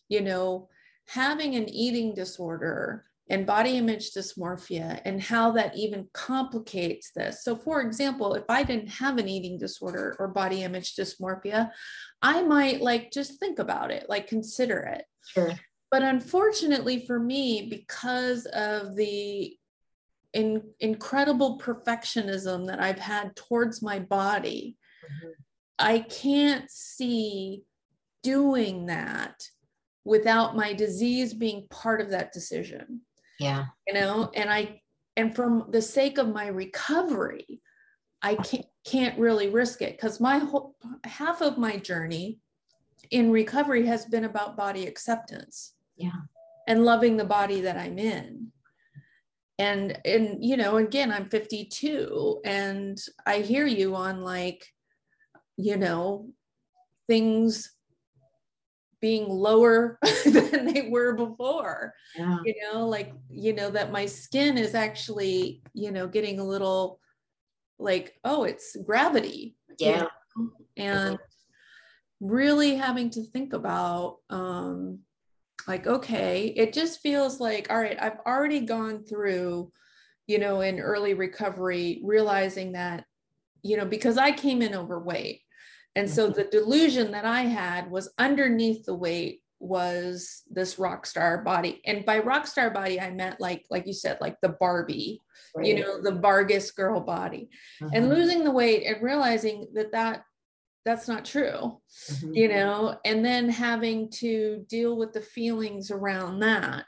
[0.09, 0.67] you know
[1.07, 7.43] having an eating disorder and body image dysmorphia and how that even complicates this.
[7.43, 11.71] So, for example, if I didn't have an eating disorder or body image dysmorphia,
[12.21, 15.05] I might like just think about it, like consider it.
[15.25, 15.53] Sure.
[15.89, 19.57] But unfortunately for me, because of the
[20.33, 25.31] in, incredible perfectionism that I've had towards my body, mm-hmm.
[25.79, 27.63] I can't see
[28.21, 29.35] doing that
[30.05, 33.01] without my disease being part of that decision.
[33.39, 33.65] Yeah.
[33.87, 34.81] You know, and I,
[35.17, 37.61] and from the sake of my recovery,
[38.21, 42.39] I can't, can't really risk it because my whole half of my journey
[43.11, 45.73] in recovery has been about body acceptance.
[45.97, 46.11] Yeah.
[46.67, 48.51] And loving the body that I'm in
[49.57, 54.65] and and you know again i'm 52 and i hear you on like
[55.57, 56.29] you know
[57.07, 57.71] things
[59.01, 62.37] being lower than they were before yeah.
[62.45, 66.99] you know like you know that my skin is actually you know getting a little
[67.79, 70.51] like oh it's gravity yeah you know?
[70.77, 71.19] and
[72.21, 74.99] really having to think about um
[75.67, 79.71] like okay it just feels like all right i've already gone through
[80.27, 83.05] you know in early recovery realizing that
[83.61, 85.41] you know because i came in overweight
[85.95, 86.37] and so mm-hmm.
[86.37, 92.05] the delusion that i had was underneath the weight was this rock star body and
[92.05, 95.21] by rock star body i meant like like you said like the barbie
[95.55, 95.65] right.
[95.65, 97.49] you know the vargas girl body
[97.81, 97.91] uh-huh.
[97.93, 100.23] and losing the weight and realizing that that
[100.83, 101.79] that's not true
[102.11, 102.33] mm-hmm.
[102.33, 106.85] you know and then having to deal with the feelings around that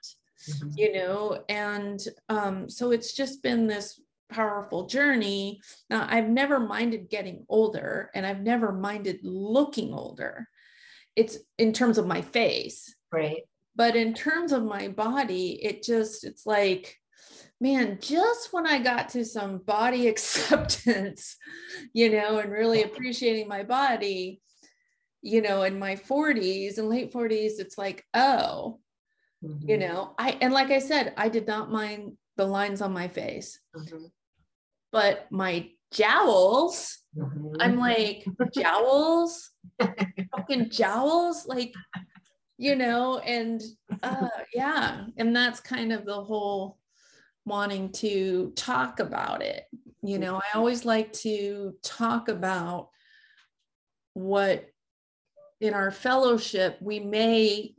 [0.50, 0.70] mm-hmm.
[0.76, 4.00] you know and um, so it's just been this
[4.30, 5.62] powerful journey.
[5.90, 10.48] Now i've never minded getting older and i've never minded looking older.
[11.16, 12.94] It's in terms of my face.
[13.12, 13.42] Right.
[13.76, 16.98] But in terms of my body it just it's like
[17.60, 21.38] man, just when I got to some body acceptance,
[21.94, 24.42] you know, and really appreciating my body,
[25.22, 28.80] you know, in my 40s and late 40s, it's like, oh,
[29.44, 29.70] mm-hmm.
[29.70, 33.08] you know, I, and like I said, I did not mind the lines on my
[33.08, 34.06] face, mm-hmm.
[34.92, 37.56] But my jowls, mm-hmm.
[37.60, 39.52] I'm like, jowls,
[40.36, 41.74] fucking jowls, like,
[42.58, 43.62] you know, and
[44.04, 46.78] uh, yeah, and that's kind of the whole
[47.46, 49.64] wanting to talk about it.
[50.04, 52.90] You know, I always like to talk about
[54.14, 54.66] what
[55.62, 57.74] in our fellowship we may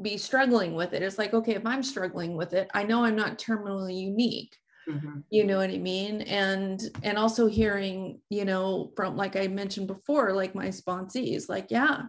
[0.00, 1.02] be struggling with it.
[1.02, 4.56] It's like, okay, if I'm struggling with it, I know I'm not terminally unique.
[4.88, 5.20] Mm-hmm.
[5.30, 6.22] You know what I mean?
[6.22, 11.66] And and also hearing, you know, from like I mentioned before, like my sponsees, like,
[11.70, 12.02] yeah,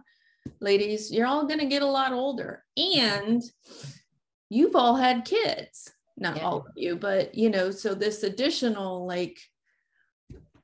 [0.60, 2.64] ladies, you're all gonna get a lot older.
[2.76, 3.42] And
[4.48, 6.42] you've all had kids not yeah.
[6.44, 9.38] all of you, but you know, so this additional like,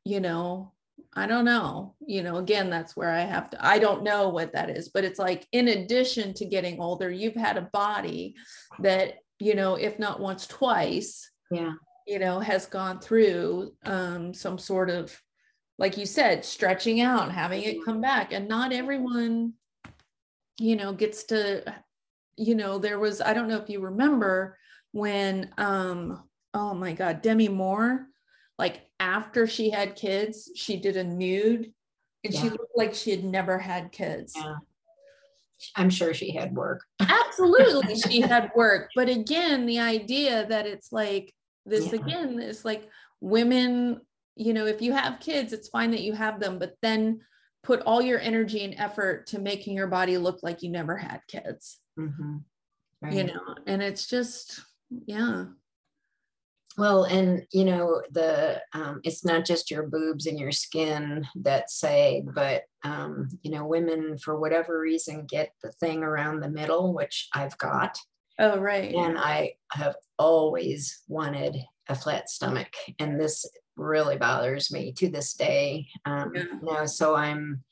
[0.04, 0.72] you know,
[1.14, 4.52] I don't know, you know, again, that's where I have to, I don't know what
[4.52, 8.34] that is, but it's like, in addition to getting older, you've had a body
[8.80, 11.72] that, you know, if not once, twice, yeah,
[12.06, 15.18] you know, has gone through um, some sort of,
[15.78, 18.32] like you said, stretching out, having it come back.
[18.32, 19.54] And not everyone,
[20.58, 21.64] you know, gets to,
[22.36, 24.56] you know, there was, I don't know if you remember,
[24.94, 26.22] when um
[26.54, 28.06] oh my god demi moore
[28.60, 31.72] like after she had kids she did a nude
[32.22, 32.40] and yeah.
[32.40, 34.54] she looked like she had never had kids yeah.
[35.74, 40.92] i'm sure she had work absolutely she had work but again the idea that it's
[40.92, 41.34] like
[41.66, 42.00] this yeah.
[42.00, 42.88] again is like
[43.20, 44.00] women
[44.36, 47.20] you know if you have kids it's fine that you have them but then
[47.62, 51.20] put all your energy and effort to making your body look like you never had
[51.28, 52.36] kids mm-hmm.
[53.00, 53.12] right.
[53.14, 54.60] you know and it's just
[55.06, 55.44] yeah
[56.76, 61.70] well and you know the um, it's not just your boobs and your skin that
[61.70, 66.92] say but um, you know women for whatever reason get the thing around the middle
[66.92, 67.96] which i've got
[68.38, 71.56] oh right and i have always wanted
[71.88, 76.42] a flat stomach and this really bothers me to this day um, yeah.
[76.42, 77.62] you know so i'm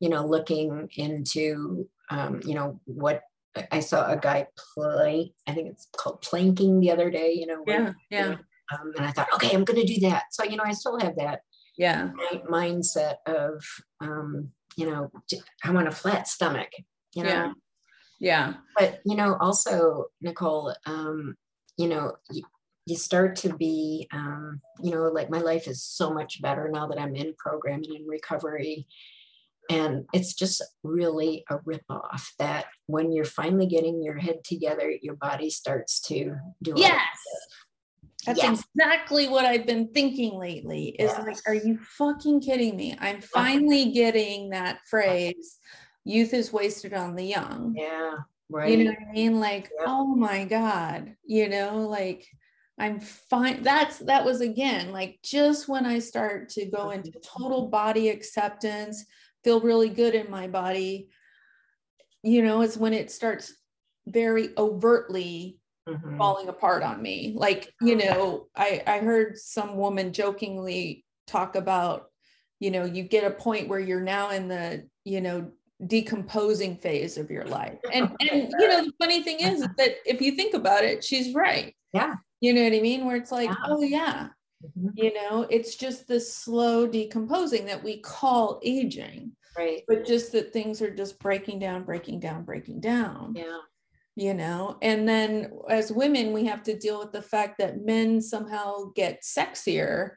[0.00, 3.22] you know looking into um, you know what
[3.70, 7.62] I saw a guy play, I think it's called planking the other day, you know.
[7.66, 8.36] Yeah, yeah.
[8.72, 10.24] Um, and I thought, okay, I'm going to do that.
[10.30, 11.40] So, you know, I still have that
[11.76, 12.10] yeah
[12.50, 13.64] mindset of,
[14.00, 15.10] um, you know,
[15.64, 16.70] I want a flat stomach,
[17.14, 17.28] you know.
[17.28, 17.52] Yeah.
[18.22, 18.54] Yeah.
[18.78, 21.36] But, you know, also, Nicole, um,
[21.76, 22.42] you know, you,
[22.86, 26.86] you start to be, um, you know, like my life is so much better now
[26.86, 28.86] that I'm in program and in recovery
[29.70, 35.16] and it's just really a ripoff that when you're finally getting your head together, your
[35.16, 36.78] body starts to do it.
[36.78, 37.06] yes.
[38.26, 40.90] That's exactly what I've been thinking lately.
[40.90, 42.96] Is like, are you fucking kidding me?
[43.00, 45.58] I'm finally getting that phrase,
[46.04, 47.74] youth is wasted on the young.
[47.76, 48.14] Yeah.
[48.50, 48.70] Right.
[48.70, 49.40] You know what I mean?
[49.40, 52.26] Like, oh my God, you know, like
[52.78, 53.62] I'm fine.
[53.62, 59.04] That's that was again like just when I start to go into total body acceptance,
[59.42, 61.08] feel really good in my body
[62.22, 63.54] you know is when it starts
[64.06, 66.16] very overtly mm-hmm.
[66.16, 72.06] falling apart on me like you know i i heard some woman jokingly talk about
[72.60, 75.50] you know you get a point where you're now in the you know
[75.86, 77.78] decomposing phase of your life.
[77.92, 81.04] And and you know the funny thing is, is that if you think about it
[81.04, 81.74] she's right.
[81.92, 82.14] Yeah.
[82.40, 83.04] You know what i mean?
[83.04, 83.56] Where it's like yeah.
[83.66, 84.28] oh yeah.
[84.64, 84.90] Mm-hmm.
[84.94, 89.82] you know it's just the slow decomposing that we call aging right.
[89.88, 93.34] but just that things are just breaking down breaking down breaking down.
[93.36, 93.58] Yeah.
[94.14, 94.76] You know?
[94.82, 99.22] And then as women we have to deal with the fact that men somehow get
[99.22, 100.12] sexier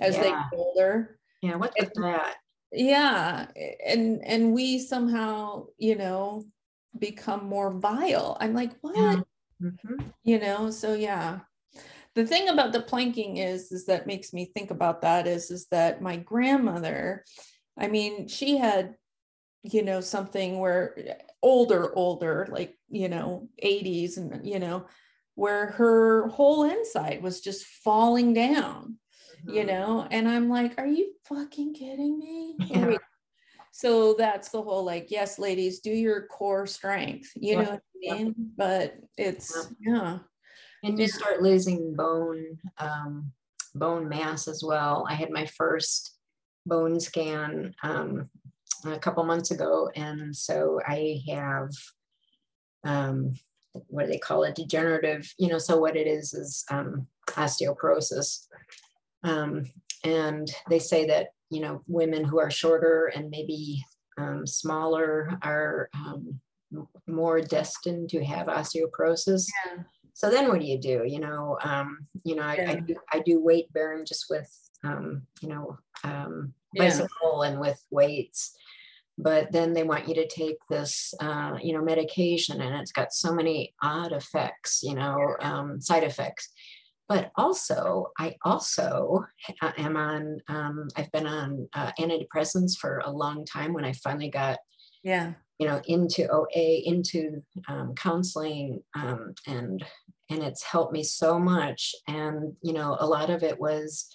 [0.00, 0.22] as yeah.
[0.22, 1.18] they get older.
[1.42, 2.36] Yeah what's with that
[2.72, 3.46] yeah
[3.86, 6.44] and and we somehow you know
[6.98, 9.20] become more vile i'm like what yeah.
[9.62, 10.02] mm-hmm.
[10.24, 11.40] you know so yeah
[12.14, 15.66] the thing about the planking is is that makes me think about that is is
[15.70, 17.24] that my grandmother
[17.78, 18.94] I mean, she had,
[19.62, 20.96] you know, something where
[21.42, 24.86] older, older, like, you know, 80s and, you know,
[25.34, 28.92] where her whole inside was just falling down, mm-hmm.
[29.46, 32.56] You know, and I'm like, are you fucking kidding me?
[32.72, 32.96] Yeah.
[33.72, 37.80] so that's the whole like yes ladies do your core strength you know what
[38.10, 38.34] i mean?
[38.56, 40.18] But it's yeah.
[40.84, 43.32] And you start losing bone um,
[43.74, 45.06] bone mass as well.
[45.08, 46.16] I had my first
[46.66, 48.28] bone scan um,
[48.84, 51.70] a couple months ago and so i have
[52.84, 53.34] um,
[53.88, 54.54] what do they call it?
[54.54, 58.46] Degenerative you know so what it is is um, osteoporosis
[59.24, 59.64] um,
[60.04, 63.82] and they say that you know women who are shorter and maybe
[64.18, 66.40] um, smaller are um,
[67.06, 69.82] more destined to have osteoporosis yeah.
[70.14, 72.70] so then what do you do you know um, you know I, yeah.
[72.70, 74.50] I, do, I do weight bearing just with
[74.84, 77.50] um, you know um, bicycle yeah.
[77.50, 78.56] and with weights
[79.18, 83.12] but then they want you to take this uh, you know medication and it's got
[83.12, 86.50] so many odd effects you know um, side effects
[87.12, 89.24] but also i also
[89.76, 94.30] am on um, i've been on uh, antidepressants for a long time when i finally
[94.30, 94.58] got
[95.02, 95.32] yeah.
[95.58, 96.46] you know into oa
[96.84, 99.84] into um, counseling um, and
[100.32, 101.94] and it's helped me so much.
[102.08, 104.08] And you know a lot of it was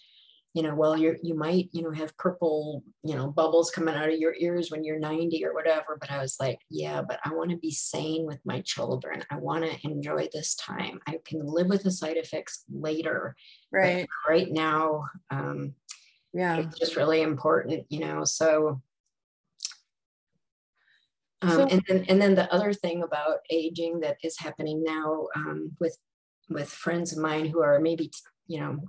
[0.57, 4.09] you know, well, you're, you might, you know, have purple, you know, bubbles coming out
[4.09, 5.99] of your ears when you're 90 or whatever.
[5.99, 9.23] But I was like, yeah, but I want to be sane with my children.
[9.29, 10.99] I want to enjoy this time.
[11.05, 13.35] I can live with the side effects later.
[13.71, 14.07] Right.
[14.27, 15.75] Right now, um,
[16.33, 18.81] yeah, it's just really important, you know, so,
[21.43, 25.27] um, so, and then, and then the other thing about aging that is happening now
[25.35, 25.99] um, with
[26.49, 28.09] with friends of mine who are maybe
[28.47, 28.79] you know,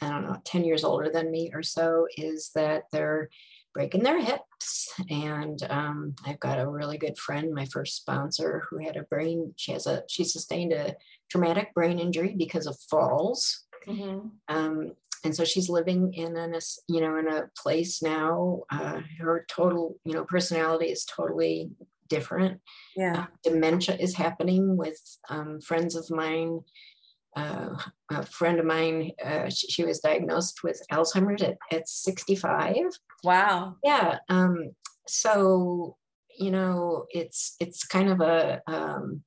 [0.00, 3.28] I don't know, 10 years older than me or so, is that they're
[3.74, 4.88] breaking their hips.
[5.08, 9.54] And um, I've got a really good friend, my first sponsor, who had a brain,
[9.56, 10.96] she has a, she sustained a
[11.30, 13.64] traumatic brain injury because of falls.
[13.86, 14.28] Mm-hmm.
[14.48, 14.92] Um,
[15.24, 18.62] and so she's living in a, you know, in a place now.
[18.70, 21.70] Uh, her total, you know, personality is totally
[22.08, 22.60] different.
[22.96, 23.20] Yeah.
[23.22, 24.98] Uh, dementia is happening with
[25.28, 26.60] um, friends of mine
[27.38, 27.76] uh,
[28.10, 32.76] a friend of mine, uh, she, she, was diagnosed with Alzheimer's at, at 65.
[33.22, 33.76] Wow.
[33.84, 34.18] Yeah.
[34.28, 34.70] Um,
[35.06, 35.96] so,
[36.38, 39.22] you know, it's, it's kind of a, um,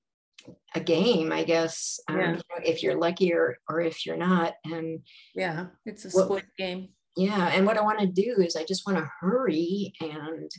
[0.75, 2.29] a game, I guess, um, yeah.
[2.31, 4.53] you know, if you're lucky or, or if you're not.
[4.65, 4.99] And
[5.33, 6.89] yeah, it's a split what, game.
[7.15, 7.49] Yeah.
[7.53, 10.51] And what I want to do is I just want to hurry and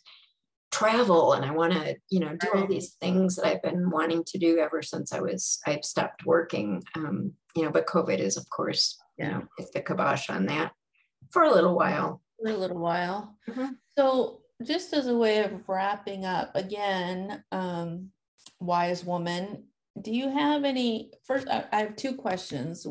[0.73, 4.25] travel and I want to, you know, do all these things that I've been wanting
[4.25, 6.83] to do ever since I was, I've stopped working.
[6.97, 10.73] Um, you know, but COVID is, of course, you know, it's the kibosh on that
[11.31, 12.23] for a little while.
[12.43, 13.37] For a little while.
[13.49, 13.67] Mm-hmm.
[13.97, 18.11] So, just as a way of wrapping up, again, um,
[18.61, 19.65] wise woman,
[20.01, 21.13] do you have any?
[21.25, 22.87] First, I, I have two questions.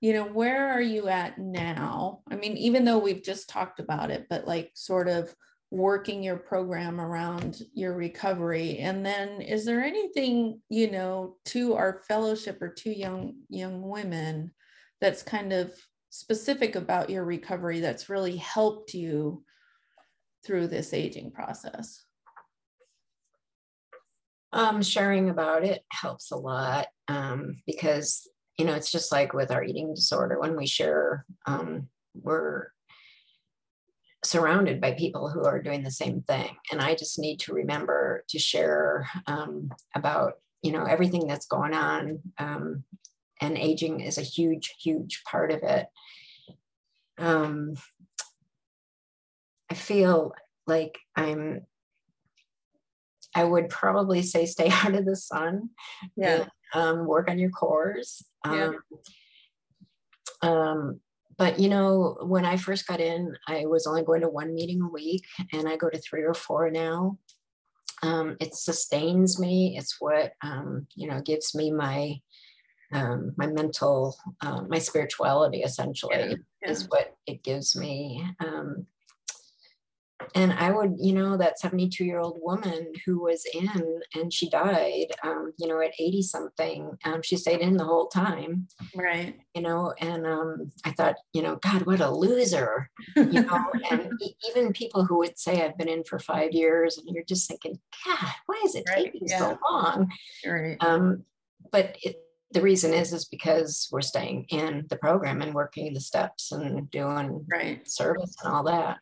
[0.00, 2.20] You know, where are you at now?
[2.30, 5.34] I mean, even though we've just talked about it, but like sort of
[5.70, 8.78] working your program around your recovery?
[8.78, 14.52] And then is there anything you know to our fellowship or to young young women
[15.00, 15.72] that's kind of
[16.10, 19.42] specific about your recovery that's really helped you
[20.44, 22.04] through this aging process?
[24.52, 29.50] Um, sharing about it helps a lot um, because you know it's just like with
[29.50, 32.68] our eating disorder when we share um, we're
[34.26, 36.56] surrounded by people who are doing the same thing.
[36.70, 41.74] And I just need to remember to share um, about, you know, everything that's going
[41.74, 42.20] on.
[42.38, 42.84] Um,
[43.40, 45.86] and aging is a huge, huge part of it.
[47.18, 47.74] Um,
[49.70, 50.32] I feel
[50.66, 51.66] like I'm,
[53.34, 55.70] I would probably say stay out of the sun.
[56.16, 56.42] Yeah.
[56.42, 58.24] And, um, work on your cores.
[58.44, 58.72] Yeah.
[60.42, 61.00] Um, um
[61.38, 64.82] but you know when i first got in i was only going to one meeting
[64.82, 67.18] a week and i go to three or four now.
[68.02, 72.20] Um, it sustains me it's what um, you know gives me my
[72.92, 76.70] um, my mental uh, my spirituality essentially yeah, yeah.
[76.70, 78.22] is what it gives me.
[78.44, 78.86] Um,
[80.34, 84.48] and I would, you know, that 72 year old woman who was in and she
[84.48, 88.68] died, um, you know, at 80 something, um, she stayed in the whole time.
[88.94, 89.36] Right.
[89.54, 94.10] You know, and um, I thought, you know, God, what a loser, you know, and
[94.50, 97.78] even people who would say I've been in for five years and you're just thinking,
[98.04, 99.04] God, why is it right.
[99.12, 99.38] taking yeah.
[99.38, 100.10] so long?
[100.46, 100.76] Right.
[100.80, 101.24] Um,
[101.70, 102.16] but it,
[102.52, 106.90] the reason is is because we're staying in the program and working the steps and
[106.90, 108.98] doing right service and all that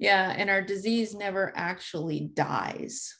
[0.00, 3.14] yeah, and our disease never actually dies.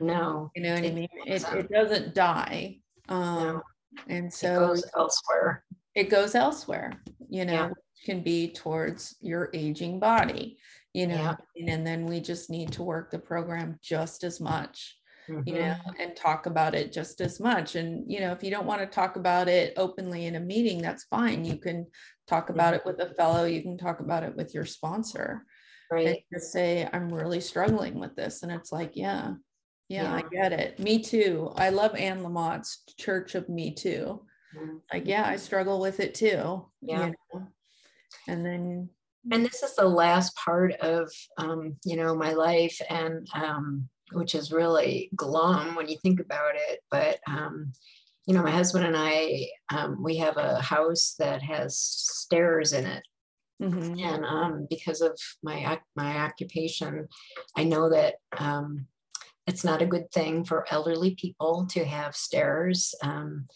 [0.00, 0.50] No.
[0.56, 1.08] You know what I mean?
[1.26, 2.78] It, it doesn't die.
[3.10, 3.62] Um, no.
[4.08, 5.64] And so it goes elsewhere.
[5.94, 6.92] It goes elsewhere,
[7.28, 7.70] you know, yeah.
[8.06, 10.58] can be towards your aging body.
[10.94, 11.74] you know, yeah.
[11.74, 14.96] and then we just need to work the program just as much.
[15.28, 15.48] Mm-hmm.
[15.48, 16.00] you know mm-hmm.
[16.00, 18.86] and talk about it just as much and you know if you don't want to
[18.86, 21.86] talk about it openly in a meeting that's fine you can
[22.28, 25.46] talk about it with a fellow you can talk about it with your sponsor
[25.90, 29.34] right and just say i'm really struggling with this and it's like yeah
[29.88, 30.14] yeah, yeah.
[30.14, 34.22] i get it me too i love anne lamott's church of me too
[34.56, 34.76] mm-hmm.
[34.92, 37.46] like yeah i struggle with it too yeah you know?
[38.28, 38.88] and then
[39.32, 44.34] and this is the last part of um, you know my life and um, which
[44.34, 46.80] is really glum when you think about it.
[46.90, 47.72] But um,
[48.26, 52.86] you know, my husband and I, um, we have a house that has stairs in
[52.86, 53.02] it.
[53.62, 53.98] Mm-hmm.
[53.98, 57.08] And um, because of my my occupation,
[57.56, 58.86] I know that um,
[59.46, 62.94] it's not a good thing for elderly people to have stairs.
[63.02, 63.46] Um,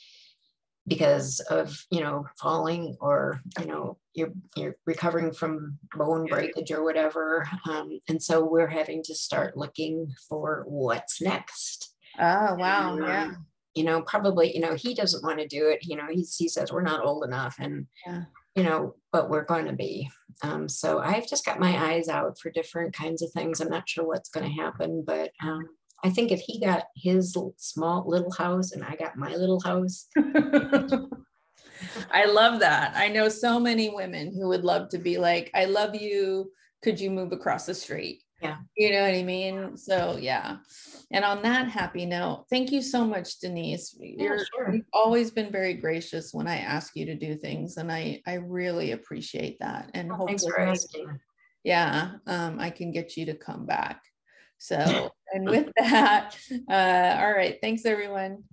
[0.87, 6.83] because of you know falling or you know you're you're recovering from bone breakage or
[6.83, 13.05] whatever um, and so we're having to start looking for what's next oh wow and,
[13.05, 13.31] um, yeah
[13.75, 16.49] you know probably you know he doesn't want to do it you know he, he
[16.49, 18.23] says we're not old enough and yeah.
[18.59, 20.09] You know what we're going to be
[20.43, 23.89] um, so i've just got my eyes out for different kinds of things i'm not
[23.89, 25.69] sure what's going to happen but um,
[26.05, 30.07] I think if he got his small little house and I got my little house.
[32.11, 32.93] I love that.
[32.97, 36.53] I know so many women who would love to be like, I love you.
[36.83, 38.23] Could you move across the street?
[38.41, 38.59] Yeah.
[38.77, 39.77] You know what I mean?
[39.77, 40.59] So, yeah.
[41.11, 43.97] And on that happy note, thank you so much, Denise.
[43.99, 44.75] You're, sure.
[44.75, 47.79] You've always been very gracious when I ask you to do things.
[47.79, 49.91] And I, I really appreciate that.
[49.95, 50.79] And well, hopefully,
[51.65, 54.03] yeah, um, I can get you to come back.
[54.59, 56.37] So, and with that,
[56.71, 57.59] uh, all right.
[57.61, 58.45] Thanks, everyone.